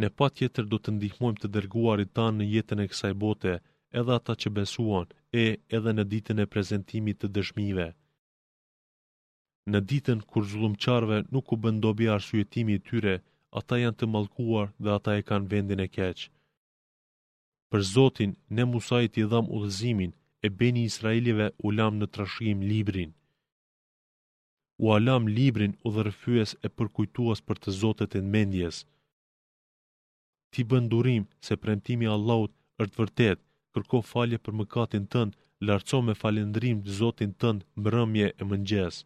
Ne 0.01 0.07
pa 0.17 0.27
tjetër 0.37 0.65
do 0.71 0.77
të 0.81 0.89
ndihmojmë 0.95 1.41
të 1.41 1.47
dërguarit 1.55 2.13
tanë 2.17 2.37
në 2.39 2.45
jetën 2.55 2.81
e 2.83 2.87
kësaj 2.91 3.13
bote, 3.23 3.53
edhe 3.99 4.11
ata 4.19 4.33
që 4.41 4.49
besuan, 4.57 5.07
e 5.43 5.45
edhe 5.77 5.91
në 5.95 6.03
ditën 6.13 6.43
e 6.43 6.51
prezentimit 6.53 7.17
të 7.19 7.27
dëshmive 7.37 7.87
në 9.73 9.79
ditën 9.89 10.19
kur 10.29 10.43
zhullumqarve 10.49 11.17
nuk 11.33 11.47
u 11.53 11.57
bëndobi 11.63 12.07
arsujetimi 12.15 12.73
i 12.77 12.81
tyre, 12.87 13.15
ata 13.59 13.75
janë 13.83 13.97
të 13.99 14.09
malkuar 14.13 14.67
dhe 14.83 14.89
ata 14.97 15.11
e 15.19 15.23
kanë 15.29 15.49
vendin 15.51 15.81
e 15.85 15.87
keqë. 15.95 16.25
Për 17.69 17.81
Zotin, 17.93 18.31
ne 18.55 18.63
musajt 18.71 19.13
i 19.21 19.23
dham 19.31 19.45
u 19.55 19.57
e 20.45 20.49
beni 20.59 20.83
Israelive 20.89 21.47
u 21.65 21.67
lam 21.77 21.93
në 21.99 22.07
trashim 22.13 22.59
librin. 22.71 23.11
U 24.83 24.85
alam 24.97 25.23
librin 25.37 25.73
u 25.85 25.87
dhe 25.95 26.01
rëfyes 26.09 26.51
e 26.65 26.67
përkujtuas 26.77 27.39
për 27.47 27.57
të 27.61 27.69
Zotet 27.81 28.11
e 28.19 28.21
nëmendjes. 28.21 28.75
Ti 30.51 30.61
bëndurim 30.71 31.23
se 31.45 31.53
premtimi 31.63 32.07
Allahut 32.15 32.51
është 32.83 32.95
vërtet, 33.01 33.37
kërko 33.73 33.97
falje 34.11 34.37
për 34.45 34.53
mëkatin 34.59 35.05
tëndë, 35.13 35.35
larcom 35.67 36.03
me 36.07 36.15
falendrim 36.23 36.77
të 36.83 36.91
Zotin 36.99 37.31
tëndë 37.41 37.65
mërëmje 37.83 38.27
e 38.41 38.49
mëngjesë. 38.51 39.01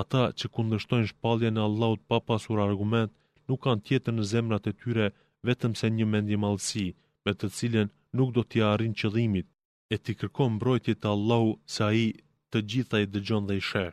Ata 0.00 0.20
që 0.40 0.48
kundështojnë 0.56 1.08
shpalje 1.10 1.48
në 1.52 1.62
Allahut 1.68 2.02
pa 2.12 2.18
pasur 2.28 2.60
argument, 2.66 3.12
nuk 3.48 3.60
kanë 3.66 3.82
tjetër 3.88 4.14
në 4.18 4.24
zemrat 4.32 4.68
e 4.70 4.76
tyre 4.82 5.08
vetëm 5.48 5.74
se 5.80 5.90
një 5.96 6.06
mendje 6.12 6.38
malësi, 6.44 6.84
me 7.26 7.32
të 7.34 7.48
cilën 7.56 7.88
nuk 8.20 8.30
do 8.38 8.42
t'ja 8.50 8.70
arrin 8.76 8.94
qëdhimit, 9.00 9.48
e 9.92 9.96
t'i 10.02 10.16
kërkon 10.20 10.54
mbrojtje 10.56 10.94
të 11.00 11.08
Allahu 11.14 11.50
se 11.74 11.82
a 11.88 11.90
i 12.04 12.08
të 12.50 12.62
gjitha 12.70 13.02
i 13.04 13.10
dëgjon 13.16 13.48
dhe 13.48 13.58
i 13.60 13.66
shërë. 13.70 13.92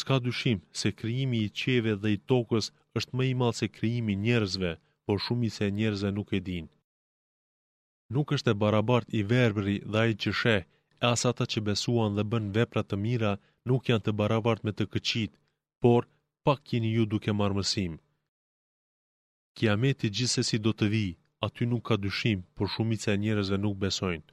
Ska 0.00 0.16
dyshim 0.24 0.58
se 0.80 0.90
kryimi 1.00 1.38
i 1.44 1.52
qeve 1.60 1.92
dhe 2.02 2.14
i 2.16 2.20
tokës 2.32 2.72
është 2.98 3.16
më 3.16 3.24
i 3.32 3.34
malë 3.42 3.58
se 3.60 3.66
kryimi 3.76 4.18
njerëzve, 4.24 4.72
por 5.06 5.22
shumë 5.26 5.50
se 5.58 5.70
njerëzve 5.78 6.10
nuk 6.18 6.32
e 6.36 6.40
dinë. 6.48 6.70
Nuk 8.14 8.34
është 8.36 8.50
e 8.50 8.58
barabart 8.64 9.14
i 9.18 9.22
verbëri 9.34 9.76
dhe 9.92 10.00
a 10.02 10.06
i 10.14 10.18
që 10.22 10.32
shë, 10.40 10.58
e 11.04 11.06
asata 11.14 11.44
që 11.52 11.62
besuan 11.70 12.18
dhe 12.18 12.24
bën 12.32 12.50
veprat 12.58 12.90
të 12.90 12.98
mira, 13.06 13.32
nuk 13.70 13.88
janë 13.90 14.04
të 14.06 14.12
baravart 14.18 14.60
me 14.66 14.72
të 14.78 14.84
këqit, 14.94 15.32
por 15.84 16.06
pak 16.46 16.60
jeni 16.72 16.92
ju 16.94 17.04
duke 17.14 17.32
marrë 17.38 17.56
mësim. 17.58 17.96
Kiameti 19.56 20.10
gjithse 20.16 20.44
si 20.48 20.60
do 20.66 20.72
të 20.78 20.88
vi, 20.94 21.06
aty 21.46 21.66
nuk 21.70 21.82
ka 21.88 21.96
dyshim, 22.04 22.44
por 22.54 22.70
shumica 22.74 23.10
e 23.16 23.20
njerëzve 23.24 23.58
nuk 23.64 23.76
besojnë. 23.82 24.24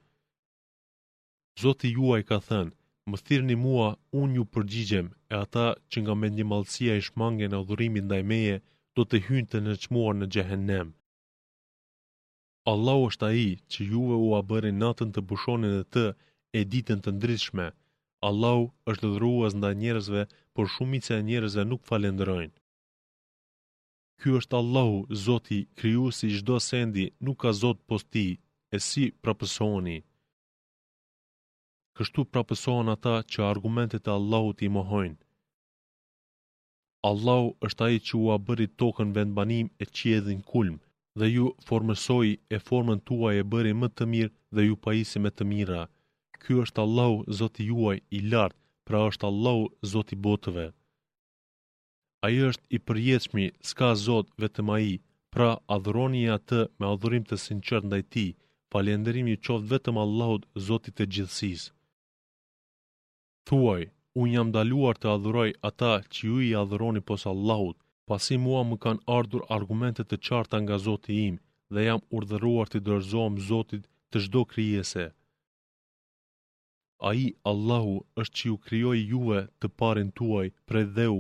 Zoti 1.62 1.90
juaj 1.98 2.22
ka 2.30 2.38
thënë, 2.48 2.74
më 3.10 3.18
thirëni 3.26 3.58
mua, 3.66 3.90
unë 4.22 4.38
ju 4.38 4.44
përgjigjem, 4.54 5.08
e 5.34 5.36
ata 5.46 5.68
që 5.90 5.98
nga 6.04 6.14
me 6.20 6.28
një 6.36 6.46
malësia 6.52 6.94
i 6.98 7.06
shmange 7.08 7.46
në 7.50 7.60
dhurimin 7.68 8.06
ndaj 8.10 8.24
meje, 8.32 8.56
do 8.96 9.02
të 9.08 9.16
hynë 9.26 9.50
të 9.52 9.58
nëqmuar 9.68 10.14
në 10.18 10.26
gjehenem. 10.34 10.88
Allahu 12.74 13.08
është 13.12 13.26
aji 13.32 13.50
që 13.72 13.80
juve 13.92 14.18
u 14.26 14.28
a 14.40 14.42
bërë 14.50 14.72
natën 14.82 15.10
të 15.16 15.22
bushonin 15.30 15.76
e 15.82 15.86
të, 15.94 16.06
e 16.58 16.62
ditën 16.74 17.00
të 17.06 17.10
ndryshme, 17.18 17.66
Allahu 18.28 18.62
është 18.92 19.08
dhruaz 19.16 19.54
nda 19.60 19.70
njerëzve, 19.84 20.22
por 20.56 20.66
shumit 20.74 21.08
se 21.08 21.16
njerëzve 21.30 21.64
nuk 21.72 21.82
falenderojnë. 21.90 22.54
Ky 24.22 24.36
është 24.40 24.56
Allahu, 24.64 24.98
Zoti, 25.26 25.60
kryu 25.80 26.06
si 26.18 26.30
gjdo 26.38 26.56
sendi, 26.70 27.06
nuk 27.26 27.38
ka 27.44 27.52
Zot 27.62 27.80
posti, 27.90 28.28
e 28.76 28.78
si 28.88 29.04
prapësoni. 29.24 29.98
Kështu 31.98 32.22
prapësohen 32.34 32.88
ata 32.96 33.16
që 33.32 33.40
argumentet 33.54 34.08
e 34.10 34.14
Allahut 34.20 34.64
i 34.68 34.72
mohojnë. 34.78 35.20
Allahu 37.12 37.50
është 37.68 37.84
ai 37.90 37.98
që 38.08 38.14
u 38.24 38.26
a 38.36 38.38
bëri 38.48 38.68
tokën 38.80 39.10
vend 39.18 39.32
banim 39.38 39.68
e 39.84 39.86
qiellin 39.98 40.42
kulm, 40.52 40.78
dhe 41.20 41.26
ju 41.36 41.46
formësoi 41.68 42.32
e 42.56 42.62
formën 42.68 43.00
tuaj 43.08 43.36
e 43.42 43.48
bëri 43.52 43.74
më 43.82 43.88
të 43.96 44.04
mirë 44.14 44.36
dhe 44.56 44.62
ju 44.68 44.76
pajisi 44.86 45.20
me 45.24 45.32
të 45.38 45.44
mira 45.52 45.82
ky 46.46 46.56
është 46.64 46.82
Allahu, 46.86 47.24
Zoti 47.40 47.66
juaj 47.70 47.98
i 48.18 48.20
lartë, 48.32 48.60
pra 48.88 49.00
është 49.10 49.28
Allahu 49.32 49.66
Zoti 49.94 50.16
i 50.18 50.22
botëve. 50.28 50.66
Ai 52.26 52.36
është 52.50 52.66
i 52.76 52.80
përjetshëm, 52.88 53.38
s'ka 53.70 53.90
Zot 54.06 54.28
vetëm 54.44 54.70
ai, 54.78 54.90
pra 55.34 55.50
adhuroni 55.76 56.24
atë 56.38 56.60
me 56.80 56.86
adhurim 56.94 57.24
të 57.28 57.38
sinqertë 57.48 57.90
ndaj 57.90 58.04
tij. 58.16 58.32
Falënderimi 58.74 59.32
i 59.36 59.40
qoftë 59.46 59.70
vetëm 59.74 59.98
Allahut, 60.04 60.44
Zotit 60.68 60.98
e 61.04 61.06
gjithësisë. 61.14 61.70
Thuaj, 63.48 63.82
unë 64.22 64.34
jam 64.36 64.50
daluar 64.56 64.98
të 65.00 65.08
adhuroj 65.16 65.50
ata 65.70 65.94
që 66.14 66.22
ju 66.30 66.36
i 66.42 66.50
adhuroni 66.64 67.02
posa 67.10 67.30
Allahut, 67.36 67.78
pasi 68.10 68.36
mua 68.46 68.62
më 68.70 68.78
kanë 68.84 69.06
ardhur 69.18 69.44
argumente 69.58 70.02
të 70.06 70.18
qarta 70.28 70.58
nga 70.64 70.76
Zoti 70.88 71.16
im 71.28 71.36
dhe 71.74 71.82
jam 71.90 72.02
urdhëruar 72.18 72.68
të 72.70 72.80
dërzohëm 72.88 73.36
Zotit 73.50 73.84
të 74.12 74.18
shdo 74.26 74.42
kryese. 74.52 75.06
A 77.10 77.12
i 77.20 77.24
Allahu 77.52 77.94
është 78.22 78.36
që 78.40 78.44
ju 78.50 78.58
kryoj 78.66 78.98
juve 79.12 79.40
të 79.62 79.70
parin 79.82 80.10
tuaj 80.20 80.48
pre 80.72 80.82
dheu, 80.98 81.18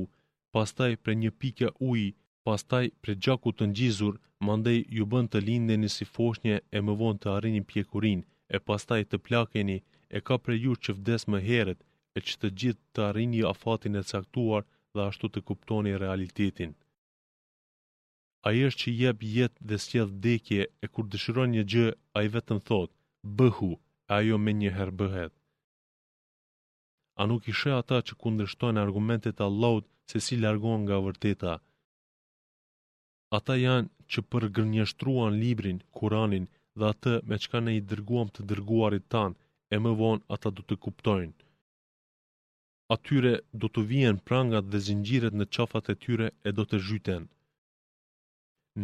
pastaj 0.57 0.91
pre 1.03 1.13
një 1.21 1.31
pike 1.43 1.69
uj, 1.91 2.03
pastaj 2.47 2.86
pre 3.01 3.15
gjaku 3.23 3.51
të 3.57 3.65
njizur, 3.73 4.19
mandej 4.47 4.79
ju 4.97 5.05
bën 5.13 5.27
të 5.33 5.39
linde 5.47 5.75
një 5.83 5.89
si 5.95 6.05
foshnje 6.13 6.55
e 6.77 6.79
më 6.86 6.93
vonë 7.01 7.21
të 7.23 7.29
arini 7.36 7.63
pjekurin, 7.71 8.21
e 8.55 8.57
pastaj 8.67 9.01
të 9.09 9.17
plakeni, 9.27 9.79
e 10.17 10.19
ka 10.27 10.36
pre 10.43 10.55
ju 10.65 10.73
që 10.83 10.91
vdes 10.97 11.21
më 11.31 11.39
heret, 11.47 11.79
e 12.15 12.19
që 12.25 12.33
të 12.41 12.47
gjithë 12.59 12.83
të 12.93 12.99
arini 13.09 13.41
afatin 13.53 13.95
e 14.01 14.07
caktuar 14.12 14.62
dhe 14.93 15.01
ashtu 15.09 15.25
të 15.33 15.39
kuptoni 15.47 15.97
realitetin. 16.03 16.71
A 18.47 18.49
i 18.57 18.59
është 18.67 18.81
që 18.83 18.89
jep 19.01 19.17
jetë 19.38 19.65
dhe 19.69 19.77
sjedh 19.86 20.13
dekje 20.25 20.62
e 20.83 20.86
kur 20.93 21.05
dëshiron 21.13 21.53
një 21.55 21.63
gjë, 21.73 21.89
a 22.15 22.19
i 22.27 22.31
vetëm 22.36 22.59
thotë, 22.67 22.95
bëhu, 23.38 23.71
ajo 24.19 24.38
me 24.45 24.51
një 24.62 24.71
herë 24.77 24.97
bëhet 25.01 25.33
a 27.19 27.26
nuk 27.30 27.45
ishe 27.54 27.71
ata 27.82 27.97
që 28.08 28.15
kundrështojnë 28.21 28.82
argumentet 28.86 29.38
laud 29.63 29.86
se 30.12 30.17
si 30.28 30.36
largohen 30.43 30.82
nga 30.86 30.97
vërteta. 31.08 31.54
Ata 33.38 33.54
janë 33.65 33.91
që 34.12 34.19
përgërnjështruan 34.32 35.34
librin, 35.43 35.80
kuranin 35.97 36.45
dhe 36.78 36.86
atë 36.93 37.13
me 37.30 37.36
qka 37.43 37.60
ne 37.65 37.71
i 37.78 37.82
dërguam 37.91 38.28
të 38.34 38.41
dërguarit 38.52 39.06
tanë, 39.13 39.36
e 39.76 39.78
më 39.84 39.91
vonë 40.02 40.26
ata 40.36 40.49
du 40.56 40.62
të 40.67 40.76
kuptojnë. 40.84 41.36
Atyre 42.95 43.34
do 43.62 43.67
të 43.73 43.82
vijen 43.91 44.17
prangat 44.28 44.65
dhe 44.71 44.80
zingjiret 44.88 45.34
në 45.38 45.45
qafat 45.56 45.86
e 45.93 45.95
tyre 46.04 46.28
e 46.47 46.49
do 46.58 46.63
të 46.69 46.78
zhyten. 46.88 47.23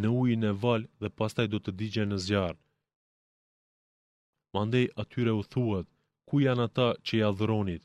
Në 0.00 0.08
ujin 0.20 0.44
e 0.50 0.52
valë 0.62 0.90
dhe 1.02 1.14
pastaj 1.18 1.46
do 1.52 1.58
të 1.62 1.70
digje 1.80 2.04
në 2.08 2.18
zjarë. 2.26 2.60
Mandej 4.54 4.86
atyre 5.02 5.32
u 5.40 5.42
thuat, 5.52 5.86
ku 6.28 6.34
janë 6.46 6.64
ata 6.68 6.88
që 7.04 7.12
i 7.18 7.22
adhëronit? 7.30 7.82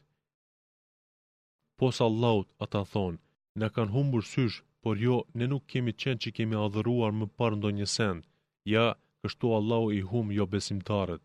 posa 1.80 2.06
Allahut 2.10 2.48
ata 2.66 2.82
thonë, 2.94 3.20
në 3.62 3.68
kanë 3.76 3.94
humbur 3.96 4.24
syshë, 4.32 4.62
por 4.84 5.00
jo, 5.06 5.16
ne 5.40 5.46
nuk 5.54 5.64
kemi 5.74 5.92
qenë 6.04 6.22
që 6.24 6.30
kemi 6.38 6.58
adhëruar 6.66 7.12
më 7.20 7.28
parë 7.40 7.58
ndo 7.60 7.70
një 7.80 7.88
ja, 8.74 8.86
kështu 9.22 9.46
Allahu 9.58 9.88
i 10.00 10.02
humë 10.12 10.36
jo 10.38 10.46
besimtarët. 10.54 11.24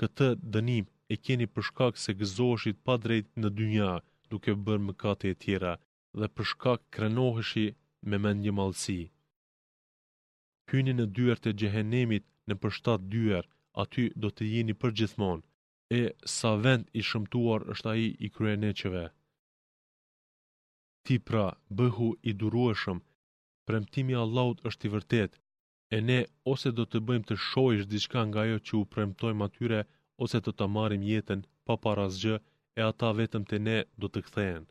Këtë 0.00 0.28
dënim 0.54 0.86
e 1.12 1.14
keni 1.24 1.46
përshkak 1.54 1.94
se 2.04 2.10
gëzoheshit 2.20 2.78
pa 2.86 2.94
drejt 3.04 3.28
në 3.40 3.48
dynja, 3.58 3.90
duke 4.30 4.50
bërë 4.66 4.84
mëkate 4.88 5.26
e 5.32 5.34
tjera, 5.42 5.72
dhe 6.18 6.26
përshkak 6.34 6.80
krenoheshi 6.94 7.66
me 8.08 8.16
mendje 8.24 8.52
malësi. 8.58 9.00
Hyni 10.70 10.92
në 10.96 11.06
dyër 11.16 11.38
të 11.44 11.50
gjehenemit 11.60 12.24
në 12.48 12.54
përshtat 12.62 13.00
dyër, 13.14 13.44
aty 13.84 14.04
do 14.22 14.28
të 14.34 14.42
jeni 14.54 14.74
përgjithmonë, 14.82 15.44
e 15.98 16.00
sa 16.38 16.50
vend 16.64 16.84
i 17.00 17.02
shëmtuar 17.08 17.60
është 17.72 17.90
ai 17.94 18.04
i 18.26 18.28
kryeneqeve. 18.36 19.02
Ti 21.06 21.16
pra, 21.28 21.46
bëhu 21.78 22.06
i 22.30 22.32
durueshëm, 22.42 22.98
premtimi 23.68 24.14
Allahut 24.24 24.62
është 24.70 24.84
i 24.88 24.92
vërtet, 24.94 25.32
e 25.94 25.96
ne 26.08 26.18
ose 26.52 26.70
do 26.78 26.84
të 26.88 26.98
bëjmë 27.08 27.28
të 27.28 27.34
shojsh 27.48 27.84
diçka 27.92 28.20
nga 28.28 28.42
jo 28.50 28.56
që 28.66 28.72
u 28.80 28.82
premtojmë 28.94 29.44
atyre, 29.48 29.80
ose 30.24 30.38
të 30.44 30.52
ta 30.58 30.66
marim 30.76 31.02
jetën 31.10 31.40
pa 31.66 31.74
parazgjë, 31.84 32.36
e 32.78 32.82
ata 32.90 33.08
vetëm 33.20 33.42
të 33.48 33.56
ne 33.66 33.76
do 34.00 34.06
të 34.12 34.20
kthehen. 34.26 34.64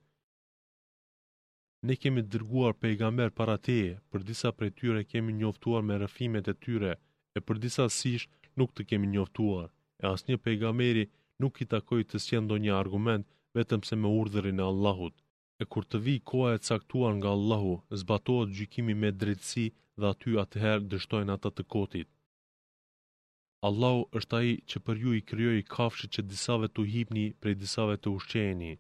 Ne 1.88 1.94
kemi 2.02 2.22
dërguar 2.34 2.74
pejgamber 2.82 3.30
para 3.40 3.56
teje, 3.68 3.94
për 4.10 4.20
disa 4.30 4.50
prej 4.58 4.72
tyre 4.80 5.02
kemi 5.12 5.32
njoftuar 5.42 5.82
me 5.88 5.96
rëfimet 6.04 6.46
e 6.54 6.56
tyre, 6.64 6.94
e 7.38 7.40
për 7.46 7.56
disa 7.64 7.86
sish 8.00 8.26
nuk 8.60 8.70
të 8.76 8.82
kemi 8.90 9.08
njoftuar 9.14 9.68
e 10.02 10.08
asë 10.14 10.28
një 10.30 10.38
pejgameri 10.46 11.02
nuk 11.44 11.60
i 11.64 11.68
takoj 11.74 12.02
të 12.12 12.22
sjendo 12.26 12.56
një 12.64 12.74
argument, 12.84 13.28
vetëm 13.58 13.82
se 13.88 13.96
me 14.02 14.10
urdhërin 14.22 14.62
e 14.62 14.66
Allahut. 14.72 15.16
E 15.62 15.64
kur 15.72 15.84
të 15.90 15.98
vi 16.06 16.16
koha 16.30 16.54
e 16.56 16.64
caktuar 16.68 17.14
nga 17.18 17.30
Allahu, 17.38 17.74
zbatohet 18.02 18.54
gjykimi 18.58 18.94
me 19.02 19.10
drejtësi 19.22 19.66
dhe 20.00 20.06
aty 20.14 20.32
atëherë 20.44 20.88
dështojnë 20.92 21.34
ata 21.36 21.50
të 21.56 21.64
kotit. 21.74 22.10
Allahu 23.70 24.02
është 24.20 24.36
aji 24.40 24.54
që 24.70 24.78
për 24.86 24.96
ju 25.04 25.12
i 25.18 25.22
kryoj 25.30 25.58
i 25.60 25.68
kafshë 25.76 26.08
që 26.14 26.22
disave 26.32 26.68
të 26.72 26.82
hipni 26.94 27.26
prej 27.42 27.56
disave 27.64 27.96
të 28.02 28.14
ushqeni. 28.18 28.72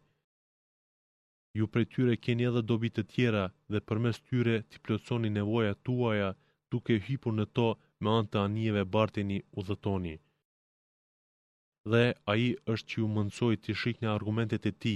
Ju 1.58 1.66
prej 1.74 1.86
tyre 1.94 2.14
keni 2.24 2.48
edhe 2.50 2.64
dobit 2.72 2.96
të 2.96 3.04
tjera 3.14 3.46
dhe 3.72 3.82
për 3.88 3.98
mes 4.04 4.18
tyre 4.28 4.56
ti 4.70 4.78
plëconi 4.86 5.30
nevoja 5.38 5.74
tuaja 5.86 6.30
duke 6.72 6.98
hipur 7.08 7.34
në 7.38 7.46
to 7.58 7.68
me 8.02 8.10
antë 8.20 8.38
anijeve 8.46 8.84
barteni 8.96 9.38
u 9.58 9.60
dhëtoni 9.68 10.16
dhe 11.90 12.04
a 12.32 12.36
i 12.48 12.50
është 12.74 12.88
që 12.90 13.00
ju 13.00 13.06
mëndsoj 13.16 13.56
të 13.62 13.74
shik 13.82 14.02
një 14.02 14.10
argumentet 14.18 14.66
e 14.72 14.74
ti, 14.84 14.96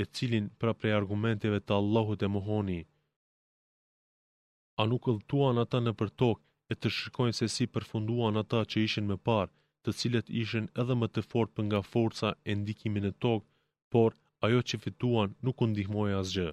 e 0.00 0.04
cilin 0.16 0.44
pra 0.60 0.72
prej 0.80 0.92
argumenteve 1.00 1.58
të 1.60 1.72
Allahut 1.80 2.22
e 2.26 2.28
muhoni. 2.34 2.80
A 4.80 4.82
nuk 4.90 5.08
ëlltuan 5.12 5.56
ata 5.64 5.78
në 5.82 5.92
për 6.00 6.10
tokë 6.22 6.44
e 6.72 6.74
të 6.80 6.88
shikojnë 6.96 7.36
se 7.38 7.48
si 7.54 7.64
përfunduan 7.74 8.36
ata 8.42 8.60
që 8.70 8.84
ishin 8.86 9.08
më 9.10 9.16
parë, 9.28 9.52
të 9.84 9.90
cilët 9.98 10.30
ishin 10.42 10.70
edhe 10.82 10.94
më 11.00 11.08
të 11.14 11.20
fort 11.30 11.50
për 11.54 11.64
nga 11.68 11.80
forca 11.92 12.30
e 12.48 12.50
ndikimin 12.60 13.10
e 13.10 13.12
tokë, 13.24 13.46
por 13.92 14.10
ajo 14.46 14.60
që 14.68 14.80
fituan 14.84 15.34
nuk 15.44 15.62
u 15.62 15.66
ndihmoj 15.72 16.10
asgjë. 16.22 16.48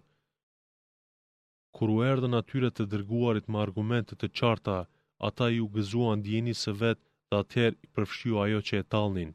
Kur 1.76 1.90
u 1.96 1.98
erdhën 2.12 2.40
atyre 2.42 2.70
të 2.74 2.84
dërguarit 2.94 3.50
me 3.52 3.60
argumente 3.66 4.14
të 4.18 4.28
qarta, 4.40 4.78
ata 5.30 5.46
ju 5.56 5.66
gëzuan 5.76 6.24
djeni 6.26 6.54
së 6.64 6.72
vetë 6.82 7.06
dhe 7.30 7.38
atëherë 7.44 7.80
i 7.86 7.88
përfshiu 7.96 8.40
ajo 8.46 8.60
që 8.70 8.76
e 8.82 8.88
talnin 8.94 9.32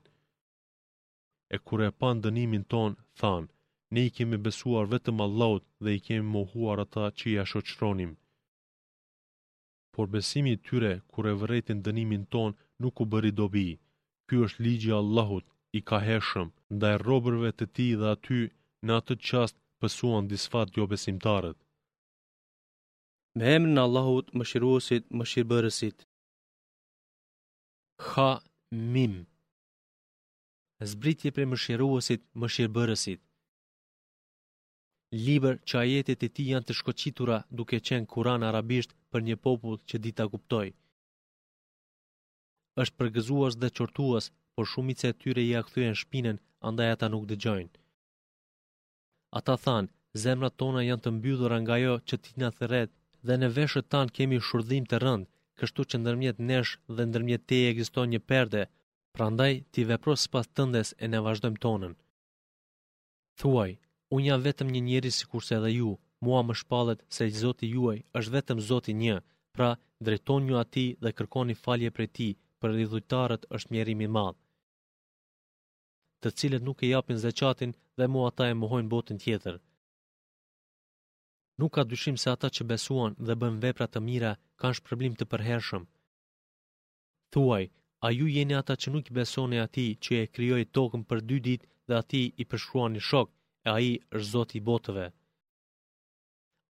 e 1.55 1.57
kure 1.67 1.85
e 1.91 1.97
pan 2.01 2.17
dënimin 2.25 2.65
ton, 2.73 2.93
than, 3.21 3.45
ne 3.93 4.01
i 4.09 4.11
kemi 4.17 4.39
besuar 4.47 4.85
vetëm 4.95 5.17
Allahut 5.27 5.65
dhe 5.85 5.91
i 5.99 6.01
kemi 6.07 6.27
mohuar 6.35 6.77
ata 6.85 7.05
që 7.19 7.25
i 7.33 7.41
ashoqronim. 7.45 8.13
Por 9.93 10.07
besimi 10.15 10.53
tyre, 10.67 10.93
kure 11.13 11.31
e 11.35 11.39
vëretin 11.41 11.79
dënimin 11.87 12.25
ton, 12.33 12.51
nuk 12.83 12.95
u 13.03 13.05
bëri 13.13 13.33
dobi. 13.41 13.69
Ky 14.27 14.35
është 14.45 14.63
ligji 14.65 14.93
Allahut, 15.03 15.47
i 15.79 15.81
ka 15.89 15.99
heshëm, 16.09 16.49
nda 16.75 16.87
e 16.95 17.01
robërve 17.07 17.51
të 17.57 17.65
ti 17.75 17.87
dhe 18.01 18.07
aty, 18.15 18.41
në 18.85 18.91
atë 18.99 19.15
qast 19.27 19.55
pësuan 19.81 20.25
disfat 20.33 20.69
jo 20.77 20.85
besimtarët. 20.93 21.59
Me 23.37 23.45
emrin 23.57 23.79
Allahut, 23.87 24.27
më 24.37 24.45
shiruosit, 24.51 25.05
më 25.17 25.25
shirëbërësit. 25.31 25.99
Ha, 28.11 28.11
Ha, 28.13 28.31
mim 28.95 29.15
zbritje 30.91 31.31
për 31.37 31.47
mëshiruosit, 31.51 32.23
mëshirëbërësit. 32.43 33.21
Liber 35.27 35.59
që 35.69 35.75
ajetet 35.83 36.23
e 36.25 36.29
ti 36.35 36.47
janë 36.51 36.67
të 36.69 36.77
shkoqitura 36.79 37.37
duke 37.59 37.79
qenë 37.89 38.09
kuran 38.13 38.45
arabisht 38.49 38.95
për 39.13 39.27
një 39.27 39.37
popull 39.47 39.79
që 39.89 40.03
dita 40.07 40.25
kuptoj. 40.35 40.69
është 42.83 42.97
përgëzuas 42.99 43.55
dhe 43.63 43.69
qortuas, 43.79 44.25
por 44.55 44.67
shumit 44.73 45.01
e 45.09 45.13
tyre 45.21 45.43
i 45.49 45.53
akthujen 45.61 45.97
shpinen, 46.03 46.39
andaj 46.69 46.89
ata 46.93 47.07
nuk 47.13 47.25
dëgjojnë. 47.31 47.75
Ata 49.39 49.55
thanë, 49.65 49.91
zemrat 50.23 50.55
tona 50.61 50.81
janë 50.91 51.03
të 51.05 51.11
mbydhura 51.17 51.59
nga 51.63 51.77
jo 51.85 51.95
që 52.09 52.15
ti 52.23 52.31
na 52.41 52.49
thëret 52.59 52.91
dhe 53.27 53.35
në 53.39 53.49
veshët 53.57 53.87
tanë 53.93 54.15
kemi 54.17 54.37
shurdhim 54.49 54.85
të 54.89 54.97
rënd, 55.05 55.25
kështu 55.59 55.81
që 55.91 55.97
ndërmjet 56.01 56.39
nesh 56.51 56.73
dhe 56.97 57.03
ndërmjet 57.09 57.43
te 57.49 57.57
e 57.63 57.69
egziston 57.73 58.07
një 58.13 58.21
perde, 58.31 58.63
prandaj 59.13 59.63
ti 59.75 59.85
vepro 59.85 60.15
së 60.21 60.29
pas 60.35 60.49
tëndes 60.59 60.93
e 61.05 61.09
ne 61.13 61.21
vazhdojmë 61.27 61.61
tonën. 61.65 61.95
Thuaj, 63.41 63.71
unë 64.17 64.29
jam 64.29 64.45
vetëm 64.47 64.73
një 64.77 64.83
njeri 64.89 65.11
si 65.17 65.29
kurse 65.33 65.57
edhe 65.59 65.73
ju, 65.77 65.91
mua 66.27 66.41
më 66.49 66.55
shpalet 66.61 67.05
se 67.17 67.27
i 67.31 67.35
zoti 67.43 67.69
juaj 67.75 67.99
është 68.21 68.35
vetëm 68.37 68.63
zoti 68.69 68.93
një, 69.03 69.17
pra 69.57 69.71
drejton 70.07 70.47
një 70.49 70.57
ati 70.65 70.87
dhe 71.05 71.13
kërkoni 71.19 71.57
falje 71.65 71.91
për 71.97 72.09
ti, 72.19 72.29
për 72.61 72.75
rridhujtarët 72.77 73.47
është 73.59 73.73
mjerimi 73.75 74.09
madhë. 74.17 74.39
Të 76.23 76.29
cilët 76.39 76.63
nuk 76.67 76.83
e 76.87 76.93
japin 76.95 77.21
zëqatin 77.25 77.73
dhe 78.01 78.07
mua 78.15 78.29
ata 78.31 78.45
e 78.49 78.55
muhojnë 78.63 78.93
botën 78.95 79.19
tjetër. 79.23 79.57
Nuk 81.61 81.73
ka 81.75 81.83
dyshim 81.93 82.17
se 82.23 82.29
ata 82.33 82.49
që 82.57 82.63
besuan 82.71 83.17
dhe 83.27 83.35
bën 83.43 83.57
vepra 83.65 83.87
të 83.93 84.01
mira 84.09 84.33
kanë 84.61 84.77
shpërblim 84.79 85.15
të 85.19 85.25
përhershëm. 85.33 85.85
Thuaj, 87.33 87.65
a 88.05 88.11
ju 88.11 88.27
jeni 88.37 88.55
ata 88.63 88.75
që 88.81 88.89
nuk 88.95 89.09
i 89.11 89.15
besoni 89.19 89.59
ati 89.67 89.85
që 90.03 90.13
e 90.23 90.27
kryoj 90.35 90.63
tokën 90.77 91.03
për 91.11 91.19
dy 91.29 91.37
dit 91.49 91.63
dhe 91.89 91.95
ati 92.03 92.23
i 92.43 92.45
një 92.95 93.03
shok, 93.09 93.29
e 93.67 93.69
a 93.77 93.79
i 93.91 93.93
është 94.17 94.31
zoti 94.35 94.59
botëve. 94.69 95.07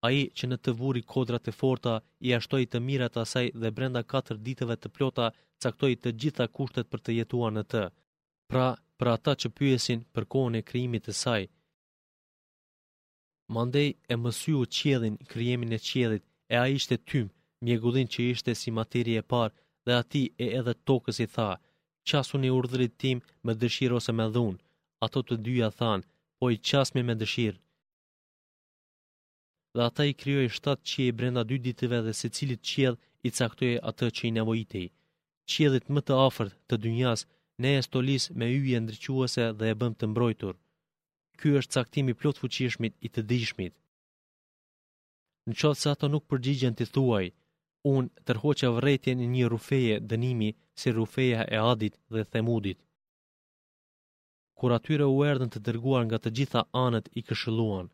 A 0.05 0.07
i 0.19 0.21
që 0.37 0.43
në 0.49 0.57
të 0.63 0.71
vuri 0.79 1.01
kodrat 1.13 1.47
e 1.51 1.53
forta, 1.61 1.93
i 2.27 2.29
ashtoj 2.37 2.63
të 2.69 2.77
mirat 2.87 3.13
asaj 3.23 3.47
dhe 3.61 3.73
brenda 3.77 4.01
4 4.13 4.37
ditëve 4.45 4.75
të 4.79 4.87
plota, 4.95 5.25
caktoj 5.63 5.91
të 6.01 6.09
gjitha 6.21 6.45
kushtet 6.55 6.87
për 6.91 6.99
të 7.03 7.11
jetua 7.19 7.49
në 7.57 7.63
të. 7.71 7.83
Pra, 8.51 8.67
pra 8.99 9.09
ata 9.17 9.33
që 9.41 9.47
pyesin 9.57 9.99
për 10.13 10.23
kohën 10.33 10.55
e 10.59 10.67
kryimit 10.69 11.03
e 11.11 11.13
saj. 11.23 11.43
Mandej 13.55 13.89
e 14.13 14.15
mësyu 14.23 14.61
qjedhin 14.77 15.15
kryemin 15.31 15.71
e 15.77 15.83
qjedhit, 15.87 16.23
e 16.53 16.55
a 16.63 16.65
ishte 16.77 16.95
tym, 17.09 17.25
mjegudin 17.65 18.07
që 18.13 18.19
ishte 18.33 18.51
si 18.61 18.69
materi 18.79 19.13
e 19.21 19.27
parë, 19.31 19.55
dhe 19.85 19.93
ati 20.01 20.23
e 20.43 20.47
edhe 20.59 20.73
tokës 20.89 21.17
i 21.25 21.27
tha, 21.35 21.47
qasun 22.11 22.47
i 22.49 22.53
urdhërit 22.57 22.93
tim 23.03 23.17
me 23.47 23.53
dëshirë 23.63 23.97
ose 23.99 24.11
me 24.19 24.25
dhunë, 24.37 24.61
ato 25.07 25.19
të 25.29 25.35
dyja 25.47 25.69
thanë, 25.79 26.07
po 26.39 26.45
i 26.55 26.57
qasmi 26.69 27.01
me 27.07 27.15
dëshirë. 27.23 27.59
Dhe 29.75 29.83
ata 29.89 30.03
i 30.11 30.15
kryoj 30.21 30.47
7 30.59 30.87
qie 30.91 31.07
brenda 31.19 31.43
2 31.51 31.61
ditëve 31.67 31.99
dhe 32.05 32.13
se 32.21 32.27
cilit 32.37 32.63
qiedh 32.71 32.97
i 33.27 33.29
caktoje 33.39 33.77
atë 33.91 34.05
që 34.17 34.23
i 34.29 34.33
nevojitej. 34.37 34.87
Qiedhit 35.51 35.85
më 35.95 36.01
të 36.07 36.13
afert 36.27 36.57
të 36.69 36.75
dynjas, 36.83 37.21
ne 37.63 37.71
e 37.79 37.81
stolis 37.87 38.23
me 38.39 38.45
yje 38.55 38.79
ndryquese 38.85 39.45
dhe 39.59 39.65
e 39.73 39.77
bëm 39.81 39.93
të 39.97 40.05
mbrojtur. 40.11 40.55
Ky 41.39 41.47
është 41.59 41.73
caktimi 41.79 42.13
plot 42.19 42.37
fuqishmit 42.41 42.93
i 43.05 43.09
të 43.13 43.21
dishmit. 43.31 43.73
Në 45.47 45.53
qatë 45.61 45.79
se 45.81 45.87
ato 45.93 46.05
nuk 46.13 46.27
përgjigjen 46.31 46.75
të 46.77 46.85
thuaj, 46.93 47.25
unë 47.91 48.23
tërhoqe 48.29 48.67
vretjen 48.77 49.19
një 49.33 49.47
rufeje 49.53 49.95
dënimi 50.11 50.49
si 50.79 50.91
rufeja 50.97 51.41
e 51.55 51.57
adit 51.71 51.95
dhe 52.13 52.21
themudit. 52.31 52.79
Kur 54.59 54.71
atyre 54.77 55.07
u 55.15 55.17
erdhen 55.31 55.51
të 55.53 55.59
dërguar 55.65 56.03
nga 56.07 56.17
të 56.21 56.29
gjitha 56.37 56.61
anët 56.85 57.09
i 57.19 57.21
këshëluan, 57.27 57.87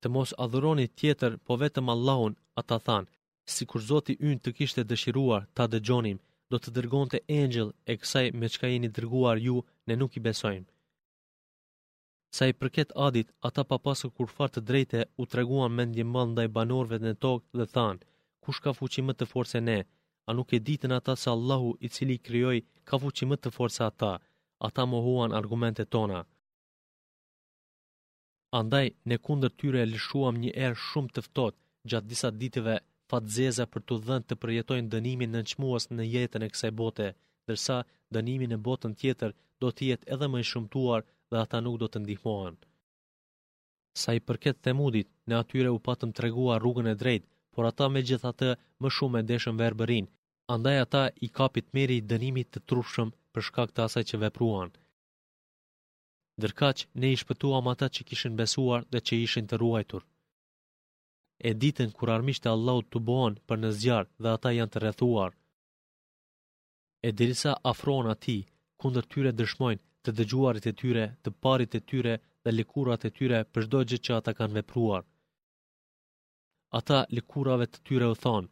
të 0.00 0.06
mos 0.14 0.34
adhuroni 0.44 0.86
tjetër 1.00 1.32
po 1.46 1.52
vetëm 1.62 1.88
Allahun 1.94 2.34
ata 2.60 2.76
thanë, 2.86 3.10
si 3.52 3.62
kur 3.70 3.80
Zoti 3.88 4.14
ynë 4.28 4.42
të 4.42 4.50
kishte 4.58 4.82
dëshiruar 4.90 5.42
ta 5.56 5.64
dëgjonim, 5.72 6.18
do 6.50 6.56
të 6.60 6.68
dërgon 6.76 7.06
të 7.10 7.18
engjël 7.40 7.70
e 7.90 7.96
kësaj 8.00 8.26
me 8.38 8.46
qka 8.54 8.66
jeni 8.72 8.88
dërguar 8.96 9.36
ju, 9.46 9.56
ne 9.86 9.94
nuk 10.00 10.12
i 10.18 10.24
besojmë. 10.26 10.68
Sa 12.36 12.42
i 12.48 12.52
përket 12.60 12.90
adit, 13.06 13.28
ata 13.48 13.62
pa 13.70 13.76
pasë 13.86 14.08
kur 14.16 14.28
farë 14.36 14.54
të 14.54 14.60
drejte 14.68 14.98
u 15.20 15.22
treguan 15.32 15.70
me 15.76 15.84
mëllë 16.12 16.28
ndaj 16.32 16.48
banorve 16.56 16.96
në 17.02 17.12
tokë 17.24 17.48
dhe 17.58 17.66
thanë, 17.74 18.00
kush 18.44 18.60
ka 18.66 18.70
fuqi 18.78 19.00
më 19.06 19.12
të 19.16 19.24
fortë 19.32 19.52
se 19.54 19.60
ne? 19.68 19.78
A 20.28 20.30
nuk 20.36 20.50
e 20.56 20.58
ditën 20.68 20.92
ata 20.98 21.14
se 21.22 21.28
Allahu 21.36 21.68
i 21.86 21.88
cili 21.94 22.16
krijoi 22.26 22.58
ka 22.88 22.94
fuqi 23.02 23.24
më 23.30 23.36
të 23.42 23.48
fortë 23.56 23.76
se 23.76 23.82
ata? 23.90 24.12
Ata 24.66 24.82
mohuan 24.92 25.32
argumentet 25.40 25.88
tona. 25.94 26.20
Andaj 28.60 28.86
ne 29.08 29.16
kundër 29.26 29.52
tyre 29.58 29.78
e 29.82 29.90
lëshuam 29.92 30.34
një 30.42 30.50
erë 30.64 30.78
shumë 30.88 31.12
të 31.14 31.20
ftohtë 31.26 31.60
gjatë 31.90 32.08
disa 32.12 32.28
ditëve 32.40 32.74
fatzeza 33.10 33.64
për 33.72 33.80
të 33.86 33.94
dhënë 34.06 34.26
të 34.28 34.34
përjetojnë 34.42 34.90
dënimin 34.94 35.32
në 35.32 35.40
nëqmuas 35.44 35.84
në 35.96 36.04
jetën 36.14 36.44
e 36.46 36.52
kësaj 36.52 36.72
bote, 36.80 37.08
dërsa 37.48 37.76
dënimi 38.16 38.46
në 38.52 38.58
botën 38.66 38.92
tjetër 39.00 39.30
do 39.62 39.68
të 39.74 39.80
jetë 39.90 40.08
edhe 40.14 40.26
më 40.32 40.38
i 40.42 40.46
shumtuar 40.50 41.00
dhe 41.30 41.36
ata 41.44 41.58
nuk 41.64 41.76
do 41.82 41.88
të 41.92 41.98
ndihmohen. 42.02 42.56
Sa 44.02 44.10
i 44.18 44.20
përket 44.28 44.62
Themudit, 44.64 45.08
në 45.28 45.34
atyre 45.42 45.70
u 45.76 45.78
patëm 45.88 46.10
treguar 46.18 46.60
rrugën 46.62 46.88
e 46.92 46.98
drejtë, 47.02 47.28
por 47.54 47.64
ata 47.70 47.86
me 47.94 48.00
gjitha 48.08 48.30
të 48.40 48.48
më 48.82 48.88
shumë 48.96 49.18
e 49.20 49.24
ndeshën 49.26 49.56
verberin, 49.62 50.06
andaj 50.54 50.76
ata 50.84 51.02
i 51.26 51.28
kapit 51.38 51.66
meri 51.76 51.98
dënimit 52.10 52.48
të 52.52 52.58
trufshëm 52.68 53.08
për 53.32 53.42
shkak 53.48 53.68
të 53.72 53.80
asaj 53.86 54.04
që 54.10 54.20
vepruan. 54.24 54.70
Dërkaq, 56.42 56.78
ne 57.00 57.08
i 57.14 57.18
shpëtuam 57.22 57.66
ata 57.74 57.86
që 57.94 58.02
kishin 58.08 58.34
besuar 58.40 58.80
dhe 58.92 58.98
që 59.06 59.14
ishin 59.26 59.46
të 59.48 59.56
ruajtur. 59.62 60.02
E 61.48 61.50
ditën 61.62 61.90
kur 61.96 62.08
armisht 62.16 62.44
e 62.46 62.50
Allahut 62.54 62.88
të 62.92 62.98
bohon 63.08 63.34
për 63.48 63.56
në 63.62 63.70
zjarë 63.80 64.12
dhe 64.22 64.28
ata 64.36 64.50
janë 64.58 64.72
të 64.72 64.78
rrethuar. 64.82 65.32
E 67.06 67.08
dirisa 67.18 67.52
afrohen 67.72 68.08
ati, 68.14 68.38
kundër 68.80 69.04
tyre 69.12 69.30
dëshmojnë 69.40 69.82
të 70.04 70.10
dëgjuarit 70.18 70.64
e 70.70 70.72
tyre, 70.80 71.04
të 71.22 71.30
parit 71.42 71.72
e 71.78 71.80
tyre 71.90 72.14
dhe 72.44 72.50
likurat 72.56 73.02
e 73.08 73.10
tyre 73.16 73.38
për 73.52 73.62
shdojgjit 73.66 74.02
që 74.06 74.12
ata 74.20 74.32
kanë 74.38 74.56
vepruar 74.58 75.02
ata 76.78 76.98
lëkurave 77.16 77.66
të 77.70 77.80
tyre 77.88 78.06
u 78.14 78.16
thonë, 78.24 78.48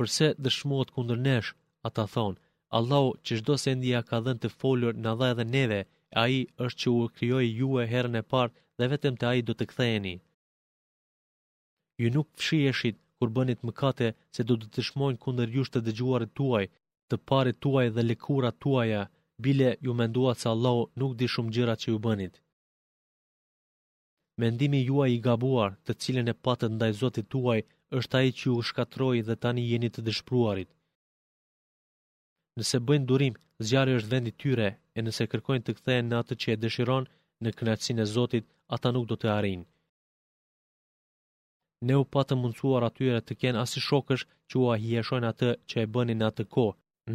përse 0.00 0.26
dëshmohet 0.46 0.90
kundër 0.96 1.20
nesh, 1.28 1.52
ata 1.88 2.04
thonë, 2.14 2.40
Allahu 2.78 3.10
që 3.26 3.38
shdo 3.40 3.54
se 3.62 3.72
ndia 3.76 4.00
ka 4.08 4.18
dhenë 4.26 4.42
të 4.42 4.48
folur 4.62 4.94
në 5.04 5.12
dhe 5.20 5.30
dhe 5.38 5.46
neve, 5.56 5.78
a 6.20 6.22
i 6.38 6.40
është 6.66 6.80
që 6.82 6.92
u 6.96 6.98
kryoj 7.16 7.46
ju 7.60 7.70
e 7.82 7.86
herën 7.92 8.20
e 8.20 8.22
partë 8.32 8.58
dhe 8.78 8.90
vetëm 8.92 9.16
të 9.18 9.26
a 9.30 9.32
i 9.38 9.46
do 9.48 9.54
të 9.60 9.64
ktheni. 9.70 10.14
Ju 12.02 12.08
nuk 12.18 12.28
fshieshit 12.42 12.96
kur 13.18 13.34
bënit 13.38 13.64
mëkate 13.68 14.08
se 14.34 14.46
do 14.50 14.54
të 14.60 14.68
të 14.74 14.84
shmojnë 14.90 15.20
kundër 15.24 15.52
jush 15.56 15.72
të 15.72 15.80
dëgjuarit 15.86 16.36
tuaj, 16.40 16.66
të 17.08 17.16
parit 17.30 17.60
tuaj 17.64 17.86
dhe 17.96 18.06
lekura 18.10 18.50
tuaja, 18.64 19.02
bile 19.46 19.68
ju 19.86 19.92
menduat 20.02 20.38
se 20.38 20.46
Allahu 20.56 20.88
nuk 21.00 21.12
di 21.22 21.26
shumë 21.36 21.52
gjëra 21.56 21.74
që 21.82 21.86
ju 21.94 21.98
bënit 22.08 22.34
mendimi 24.42 24.78
juaj 24.88 25.10
i 25.14 25.20
gabuar, 25.26 25.70
të 25.86 25.92
cilën 26.02 26.30
e 26.32 26.38
patë 26.44 26.68
ndaj 26.74 26.90
Zotit 27.00 27.28
tuaj, 27.34 27.60
është 27.98 28.14
ai 28.20 28.30
që 28.38 28.46
u 28.56 28.60
shkatroi 28.68 29.20
dhe 29.28 29.36
tani 29.44 29.64
jeni 29.70 29.90
të 29.92 30.00
dëshpruarit. 30.08 30.70
Nëse 32.58 32.78
bëjnë 32.88 33.08
durim, 33.10 33.34
zjarri 33.68 33.94
është 33.98 34.12
vendi 34.14 34.32
tyre, 34.42 34.68
e 34.96 35.00
nëse 35.06 35.28
kërkojnë 35.32 35.66
të 35.66 35.76
kthehen 35.78 36.08
në 36.10 36.16
atë 36.22 36.38
që 36.42 36.48
e 36.54 36.56
dëshiron 36.64 37.06
në 37.42 37.54
kënaqësinë 37.58 38.02
e 38.06 38.10
Zotit, 38.16 38.46
ata 38.76 38.92
nuk 38.96 39.06
do 39.12 39.18
të 39.20 39.30
arrijnë. 39.36 39.66
Ne 41.86 41.94
u 42.02 42.04
patë 42.14 42.34
mundësuar 42.42 42.88
atyre 42.88 43.20
të 43.22 43.38
kenë 43.42 43.60
asë 43.64 43.84
shokësh 43.86 44.26
që 44.48 44.54
u 44.62 44.66
ahjeshojnë 44.74 45.30
atë 45.32 45.52
që 45.70 45.84
e 45.84 45.86
bënin 45.94 46.20
në 46.22 46.28
atë 46.32 46.48
ko, 46.54 46.66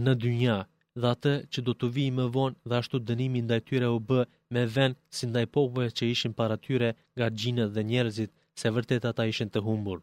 në 0.06 0.14
dynja, 0.24 0.58
dhe 1.02 1.10
atë 1.16 1.32
që 1.54 1.62
do 1.68 1.74
të 1.82 1.88
vijë 1.96 2.14
më 2.20 2.24
vonë 2.36 2.58
dhe 2.70 2.78
ashtu 2.82 3.00
dënimi 3.10 3.42
ndaj 3.46 3.60
tyre 3.70 3.90
u 3.98 4.00
bë 4.10 4.22
me 4.56 4.64
vend 4.76 4.96
si 5.18 5.30
ndaj 5.30 5.46
popujve 5.56 5.92
që 5.98 6.10
ishin 6.14 6.34
para 6.40 6.56
tyre 6.66 6.90
nga 7.16 7.28
gjinët 7.40 7.74
dhe 7.76 7.84
njerëzit 7.90 8.32
se 8.60 8.72
vërtet 8.78 9.04
ata 9.12 9.28
ishin 9.32 9.52
të 9.52 9.60
humbur. 9.68 10.00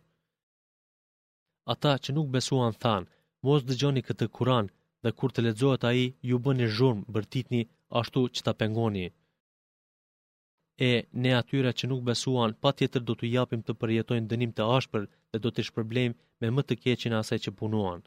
Ata 1.74 1.92
që 2.02 2.10
nuk 2.16 2.28
besuan 2.36 2.72
thanë, 2.82 3.08
mos 3.46 3.60
dëgjoni 3.68 4.02
këtë 4.08 4.26
kuran 4.36 4.66
dhe 5.02 5.10
kur 5.18 5.30
të 5.32 5.40
lexohet 5.46 5.82
a 5.88 5.90
i, 6.04 6.06
ju 6.28 6.36
bëni 6.44 6.66
zhurmë 6.76 7.06
bërtitni 7.14 7.62
ashtu 8.00 8.20
që 8.34 8.40
ta 8.46 8.52
pengoni. 8.60 9.06
E, 10.90 10.92
ne 11.22 11.30
atyre 11.40 11.70
që 11.78 11.84
nuk 11.88 12.02
besuan, 12.10 12.50
pa 12.62 12.70
tjetër 12.76 13.02
do 13.08 13.14
të 13.18 13.26
japim 13.36 13.60
të 13.64 13.72
përjetojnë 13.80 14.30
dënim 14.32 14.52
të 14.54 14.62
ashpër 14.76 15.02
dhe 15.30 15.38
do 15.44 15.48
të 15.54 15.60
shpërblejmë 15.68 16.16
me 16.40 16.46
më 16.54 16.62
të 16.66 16.74
keqin 16.82 17.18
asaj 17.22 17.38
që 17.44 17.50
punuan 17.58 18.00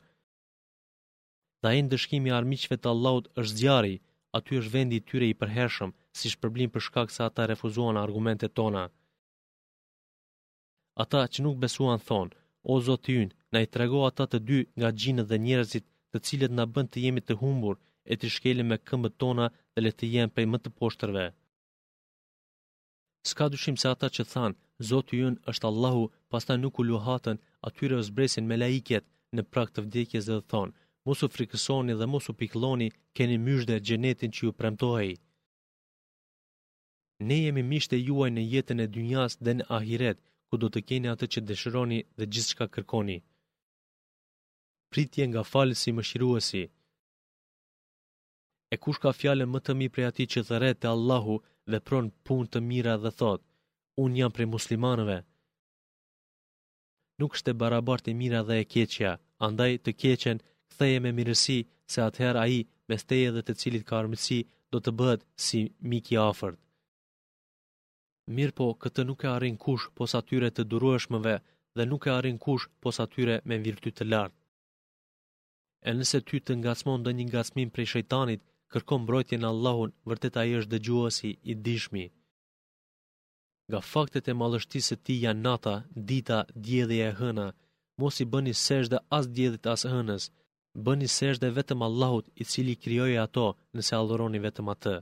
dhe 1.64 1.70
e 1.80 1.84
dëshkimi 1.92 2.32
armiqve 2.40 2.76
të 2.80 2.88
Allahut 2.94 3.28
është 3.42 3.58
zjari, 3.62 3.96
aty 4.38 4.52
është 4.60 4.74
vendi 4.76 5.00
tyre 5.10 5.28
i 5.32 5.38
përhershëm, 5.42 5.92
si 6.18 6.28
shpërblim 6.34 6.70
për 6.76 6.82
shkak 6.88 7.10
se 7.16 7.22
ata 7.30 7.48
refuzuan 7.52 7.98
argumentet 8.06 8.54
tona. 8.60 8.84
Ata 11.04 11.22
që 11.34 11.40
nuk 11.46 11.58
besuan 11.64 12.00
thonë, 12.08 12.36
o 12.72 12.74
zotë 12.88 13.08
jynë, 13.16 13.36
na 13.54 13.58
i 13.66 13.68
trego 13.74 14.00
ata 14.10 14.26
të 14.30 14.38
dy 14.48 14.60
nga 14.80 14.90
gjinë 15.02 15.24
dhe 15.30 15.38
njerëzit 15.46 15.86
të 16.12 16.18
cilët 16.28 16.54
na 16.58 16.66
bënd 16.74 16.90
të 16.92 16.98
jemi 17.06 17.22
të 17.26 17.34
humbur 17.42 17.76
e 18.12 18.14
të 18.20 18.26
shkeli 18.36 18.64
me 18.68 18.78
këmbët 18.88 19.16
tona 19.22 19.46
dhe 19.74 19.80
le 19.84 19.92
të 20.00 20.06
jemi 20.14 20.34
prej 20.36 20.48
më 20.52 20.58
të 20.64 20.70
poshtërve. 20.80 21.26
Ska 23.30 23.44
dushim 23.54 23.76
se 23.82 23.88
ata 23.94 24.08
që 24.16 24.24
thanë, 24.34 24.58
zotë 24.90 25.14
jynë 25.20 25.42
është 25.52 25.68
Allahu, 25.70 26.04
pasta 26.32 26.54
nuk 26.64 26.76
u 26.80 26.84
luhatën, 26.92 27.38
atyre 27.68 28.00
është 28.02 28.16
bresin 28.18 28.46
me 28.48 28.56
laiket 28.62 29.06
në 29.36 29.42
prak 29.52 29.70
të 29.72 29.80
vdekjes 29.86 30.26
dhe 30.30 30.38
thonë, 30.52 30.72
mos 31.08 31.24
u 31.26 31.30
frikësoni 31.36 31.94
dhe 32.00 32.08
mos 32.14 32.26
u 32.32 32.38
pikëlloni, 32.42 32.88
keni 33.16 33.38
dhe 33.70 33.78
gjenetin 33.88 34.32
që 34.36 34.42
ju 34.46 34.52
premtohej. 34.60 35.12
Ne 37.28 37.38
jemi 37.44 37.64
mishte 37.72 37.96
juaj 38.08 38.32
në 38.36 38.44
jetën 38.54 38.80
e 38.86 38.92
dynjas 38.96 39.34
dhe 39.46 39.52
në 39.58 39.64
ahiret, 39.78 40.18
ku 40.48 40.54
do 40.62 40.68
të 40.72 40.80
keni 40.88 41.08
atë 41.14 41.26
që 41.34 41.40
dëshironi 41.48 42.00
dhe 42.18 42.26
gjithë 42.32 42.52
shka 42.54 42.66
kërkoni. 42.76 43.18
Pritje 44.92 45.24
nga 45.30 45.42
falësi 45.52 45.92
më 45.96 46.04
shiruesi. 46.10 46.64
E 48.74 48.76
kush 48.84 49.00
ka 49.04 49.10
fjale 49.20 49.46
më 49.50 49.60
të 49.64 49.72
mi 49.80 49.88
prej 49.94 50.08
ati 50.12 50.26
që 50.32 50.42
thërret 50.50 50.82
e 50.86 50.90
Allahu 50.96 51.36
dhe 51.72 51.84
pronë 51.88 52.14
pun 52.26 52.44
të 52.52 52.60
mira 52.70 52.94
dhe 53.04 53.12
thot, 53.20 53.42
unë 54.04 54.18
jam 54.20 54.32
prej 54.36 54.48
muslimanëve. 54.56 55.18
Nuk 57.20 57.32
është 57.36 57.50
e 57.54 57.58
barabart 57.62 58.06
e 58.12 58.14
mira 58.22 58.42
dhe 58.48 58.56
e 58.64 58.70
keqja, 58.74 59.12
andaj 59.46 59.72
të 59.84 59.92
keqen 60.02 60.38
theje 60.80 61.00
me 61.04 61.12
mirësi 61.20 61.58
se 61.94 62.00
atëherë 62.08 62.42
ai 62.46 62.54
i 62.60 62.66
me 62.90 62.96
steje 63.04 63.30
dhe 63.36 63.42
të 63.46 63.54
cilit 63.62 63.84
ka 63.90 63.96
armësi 64.02 64.40
do 64.74 64.80
të 64.84 64.92
bëhet 65.00 65.22
si 65.48 65.60
miki 65.92 66.16
afërt. 66.30 66.58
Mirë 68.38 68.56
po, 68.60 68.68
këtë 68.84 69.02
nuk 69.10 69.22
e 69.28 69.30
arin 69.36 69.58
kush 69.64 69.86
pos 69.98 70.12
atyre 70.20 70.50
të 70.52 70.64
durueshmëve 70.72 71.36
dhe 71.78 71.84
nuk 71.92 72.04
e 72.10 72.12
arin 72.20 72.38
kush 72.46 72.66
pos 72.82 72.98
atyre 73.06 73.36
me 73.50 73.56
virtyt 73.66 73.96
të 73.98 74.06
lartë. 74.12 74.38
E 75.88 75.92
nëse 75.98 76.20
ty 76.28 76.38
të 76.44 76.54
ngacmon 76.62 77.04
dhe 77.06 77.12
një 77.18 77.26
ngacmin 77.32 77.70
prej 77.74 77.88
shëjtanit, 77.92 78.42
kërkom 78.72 79.02
brojtje 79.10 79.38
në 79.40 79.48
Allahun, 79.54 79.94
vërtet 80.10 80.36
a 80.42 80.44
i 80.50 80.52
është 80.60 80.72
dhe 80.74 80.80
i 81.52 81.54
dishmi. 81.66 82.06
Ga 83.72 83.80
faktet 83.94 84.26
e 84.32 84.40
malështisë 84.42 84.96
ti 85.06 85.16
janë 85.26 85.44
nata, 85.48 85.76
dita, 86.10 86.38
djedhe 86.66 86.98
e 87.10 87.12
hëna, 87.20 87.48
mos 88.00 88.16
i 88.24 88.26
bëni 88.32 88.54
sesh 88.66 88.88
dhe 88.94 89.00
as 89.18 89.26
djedhit 89.36 89.66
as 89.74 89.82
hënës, 89.92 90.24
bëni 90.86 91.08
sejdë 91.18 91.48
vetëm 91.58 91.80
Allahut 91.88 92.26
i 92.42 92.44
cili 92.52 92.76
krijoi 92.84 93.16
ato, 93.26 93.46
nëse 93.76 93.94
adhuroni 94.02 94.40
vetëm 94.48 94.66
atë. 94.74 94.94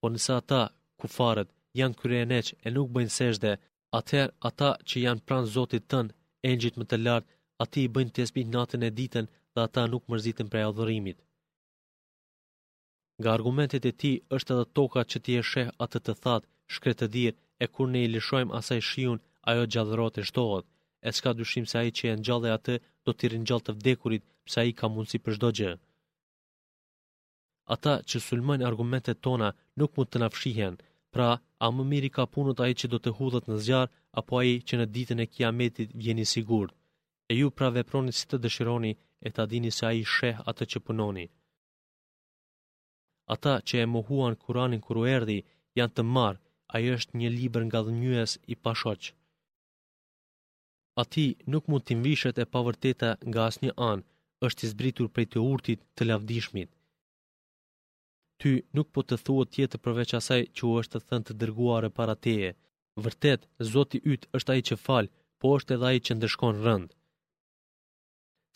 Po 0.00 0.06
nëse 0.14 0.32
ata 0.40 0.60
kufarët 1.00 1.48
janë 1.80 1.98
kërë 2.00 2.20
e 2.66 2.68
nuk 2.76 2.88
bëjnë 2.94 3.14
sejdë, 3.18 3.52
atëherë 3.98 4.32
ata 4.50 4.70
që 4.88 4.96
janë 5.06 5.24
pranë 5.26 5.50
Zotit 5.54 5.86
tën, 5.90 6.06
engjit 6.50 6.78
më 6.80 6.84
të 6.90 6.96
lartë, 7.04 7.30
ati 7.64 7.80
i 7.84 7.92
bëjnë 7.94 8.14
tesbih 8.18 8.48
natën 8.54 8.82
e 8.88 8.94
ditën 8.98 9.26
dhe 9.54 9.60
ata 9.66 9.82
nuk 9.92 10.04
mërzitin 10.10 10.48
prej 10.52 10.64
adhurimit. 10.70 11.18
Nga 13.20 13.30
argumentet 13.36 13.82
e 13.90 13.92
ti 14.00 14.12
është 14.36 14.50
edhe 14.54 14.66
toka 14.76 15.00
që 15.10 15.18
ti 15.24 15.32
e 15.40 15.42
sheh 15.50 15.68
atë 15.84 15.98
të 16.04 16.12
thatë, 16.22 16.46
shkretë 16.74 17.06
dhirë, 17.14 17.38
e 17.64 17.66
kur 17.74 17.86
ne 17.92 18.00
i 18.06 18.08
lishojmë 18.14 18.54
asaj 18.60 18.80
shiun, 18.88 19.18
ajo 19.50 19.64
gjadhërot 19.72 20.14
e 20.20 20.22
shtohet 20.28 20.66
e 21.06 21.08
s'ka 21.16 21.30
dyshim 21.40 21.64
se 21.70 21.76
ai 21.82 21.90
që 21.98 22.04
e 22.12 22.18
ngjallë 22.20 22.50
atë 22.58 22.74
do 23.04 23.12
t'i 23.18 23.26
ringjallë 23.34 23.66
të 23.66 23.72
vdekurit, 23.78 24.24
pse 24.46 24.58
ai 24.64 24.72
ka 24.80 24.86
mundësi 24.94 25.18
për 25.26 25.32
çdo 25.38 25.50
gjë. 25.58 25.72
Ata 27.74 27.94
që 28.08 28.16
sulmojnë 28.26 28.66
argumentet 28.70 29.20
tona 29.26 29.50
nuk 29.80 29.90
mund 29.96 30.10
të 30.10 30.18
na 30.22 30.28
fshihen, 30.36 30.76
pra 31.14 31.28
a 31.66 31.68
më 31.76 31.84
miri 31.90 32.10
ka 32.16 32.24
punët 32.34 32.62
ai 32.66 32.74
që 32.80 32.86
do 32.94 32.98
të 33.02 33.10
hudhet 33.18 33.44
në 33.50 33.56
zjarr 33.66 33.92
apo 34.22 34.32
ai 34.42 34.54
që 34.68 34.74
në 34.80 34.86
ditën 34.96 35.22
e 35.24 35.30
Kiametit 35.34 35.94
vjen 36.02 36.22
i 36.24 36.30
sigurt. 36.34 36.72
E 37.30 37.32
ju 37.40 37.48
pra 37.56 37.68
veproni 37.76 38.12
si 38.16 38.24
të 38.28 38.36
dëshironi 38.44 38.92
e 39.26 39.28
ta 39.34 39.42
dini 39.50 39.70
se 39.76 39.84
ai 39.90 40.02
sheh 40.14 40.36
atë 40.50 40.64
që 40.70 40.78
punoni. 40.86 41.26
Ata 43.34 43.54
që 43.68 43.74
e 43.84 43.86
mohuan 43.94 44.34
Kur'anin 44.42 44.82
kur 44.84 44.96
u 45.02 45.04
erdhi 45.16 45.38
janë 45.78 45.94
të 45.96 46.02
marr, 46.14 46.36
ai 46.74 46.84
është 46.96 47.12
një 47.20 47.28
libër 47.38 47.64
dhënjues 47.72 48.30
i 48.52 48.54
pashoqë 48.64 49.10
ati 51.02 51.24
nuk 51.54 51.64
mund 51.70 51.84
të 51.86 51.94
mvishet 52.00 52.36
e 52.42 52.48
pavërteta 52.54 53.10
nga 53.28 53.40
asë 53.48 53.60
një 53.64 53.72
anë, 53.90 54.06
është 54.46 54.62
i 54.64 54.68
zbritur 54.72 55.06
prej 55.14 55.26
të 55.30 55.38
urtit 55.52 55.80
të 55.96 56.02
lavdishmit. 56.08 56.70
Ty 58.40 58.50
nuk 58.76 58.88
po 58.94 59.00
të 59.08 59.16
thua 59.24 59.44
tjetë 59.54 59.78
përveç 59.84 60.10
asaj 60.20 60.42
që 60.56 60.62
u 60.70 60.72
është 60.80 60.92
të 60.98 61.04
thënë 61.08 61.26
të 61.28 61.32
dërguare 61.40 61.88
para 61.98 62.14
teje. 62.26 62.50
Vërtet, 63.04 63.40
zoti 63.72 63.98
ytë 64.12 64.28
është 64.36 64.50
aji 64.54 64.62
që 64.68 64.76
falë, 64.86 65.10
po 65.40 65.46
është 65.56 65.74
edhe 65.76 65.86
aji 65.90 66.02
që 66.06 66.12
ndërshkon 66.18 66.62
rëndë. 66.66 66.92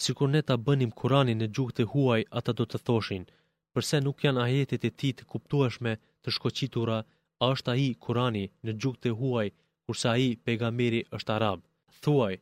Si 0.02 0.10
kur 0.16 0.28
ne 0.34 0.40
ta 0.48 0.54
bënim 0.66 0.92
kurani 1.00 1.34
në 1.38 1.46
gjukë 1.54 1.76
të 1.76 1.84
huaj, 1.92 2.20
ata 2.38 2.50
do 2.58 2.64
të 2.68 2.78
thoshin, 2.86 3.24
përse 3.72 3.96
nuk 4.02 4.24
janë 4.26 4.42
ajetet 4.46 4.82
e 4.88 4.90
ti 4.98 5.10
të 5.16 5.24
kuptuashme 5.32 5.92
të 6.22 6.28
shkoqitura, 6.36 6.98
a 7.42 7.44
është 7.54 7.70
aji 7.74 7.90
kurani 8.04 8.44
në 8.64 8.70
gjukë 8.80 9.02
të 9.02 9.10
huaj, 9.20 9.46
kurse 9.84 10.06
aji 10.16 10.30
pegamiri 10.46 11.02
është 11.18 11.34
arabë. 11.38 11.64
Thuaj, 12.00 12.36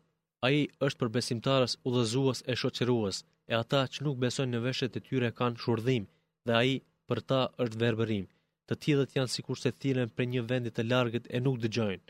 a 0.44 0.50
i 0.50 0.60
është 0.86 1.00
për 1.00 1.08
besimtarës 1.16 1.74
udhëzuas 1.90 2.40
e 2.48 2.54
shoqeruas, 2.62 3.22
e 3.50 3.54
ata 3.56 3.80
që 3.92 4.04
nuk 4.06 4.20
besojnë 4.24 4.54
në 4.56 4.60
veshët 4.66 4.98
e 5.00 5.04
tyre 5.08 5.30
kanë 5.40 5.60
shurdhim, 5.64 6.06
dhe 6.46 6.54
a 6.60 6.62
i 6.64 6.76
për 7.10 7.20
ta 7.32 7.40
është 7.64 7.80
verberim. 7.82 8.26
Të 8.68 8.78
tjilët 8.82 9.16
janë 9.18 9.32
si 9.32 9.42
kurse 9.48 9.72
thiren 9.82 10.12
për 10.16 10.28
një 10.32 10.44
vendit 10.52 10.76
të 10.78 10.86
largët 10.90 11.26
e 11.36 11.40
nuk 11.44 11.58
dëgjojnë. 11.64 12.02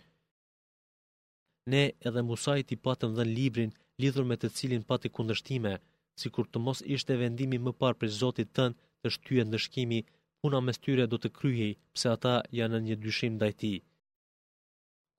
Ne 1.72 1.83
edhe 2.09 2.24
Musajt 2.31 2.72
i 2.76 2.81
patëm 2.87 3.14
dhe 3.16 3.24
në 3.29 3.35
librin 3.40 3.72
lidhur 4.05 4.24
me 4.31 4.37
të 4.40 4.50
cilin 4.59 4.85
pati 4.90 5.09
kundështime, 5.16 5.74
si 6.20 6.29
kur 6.37 6.46
të 6.48 6.61
mos 6.66 6.81
ishte 6.96 7.16
vendimi 7.24 7.59
më 7.66 7.72
par 7.81 7.94
për 8.00 8.09
Zotit 8.20 8.53
tënë 8.59 8.79
të 9.03 9.12
shtyën 9.16 9.48
në 9.53 9.59
shkimi, 9.66 10.00
puna 10.40 10.61
me 10.66 10.72
styre 10.76 11.07
do 11.12 11.16
të 11.20 11.29
kryhi, 11.38 11.70
pse 11.94 12.12
ata 12.16 12.35
janë 12.59 12.74
në 12.81 12.85
një 12.90 12.96
dyshim 13.07 13.37
dajti. 13.42 13.72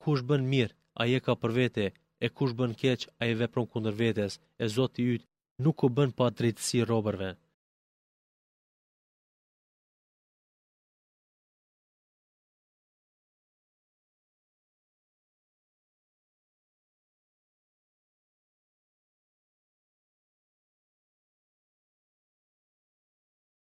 Kush 0.04 0.24
bën 0.32 0.48
mirë, 0.54 0.76
a 1.02 1.04
je 1.12 1.20
ka 1.26 1.36
për 1.42 1.52
vete, 1.60 1.86
e 2.26 2.28
kush 2.38 2.54
bën 2.58 2.74
keq, 2.82 3.02
a 3.22 3.24
i 3.32 3.34
vepron 3.40 3.68
kunder 3.74 3.96
vetes, 4.02 4.34
e 4.64 4.66
zoti 4.76 5.04
jyt 5.10 5.24
nuk 5.64 5.84
u 5.86 5.88
bën 5.96 6.12
pa 6.18 6.26
drejtësi 6.38 6.88
robërve. 6.94 7.32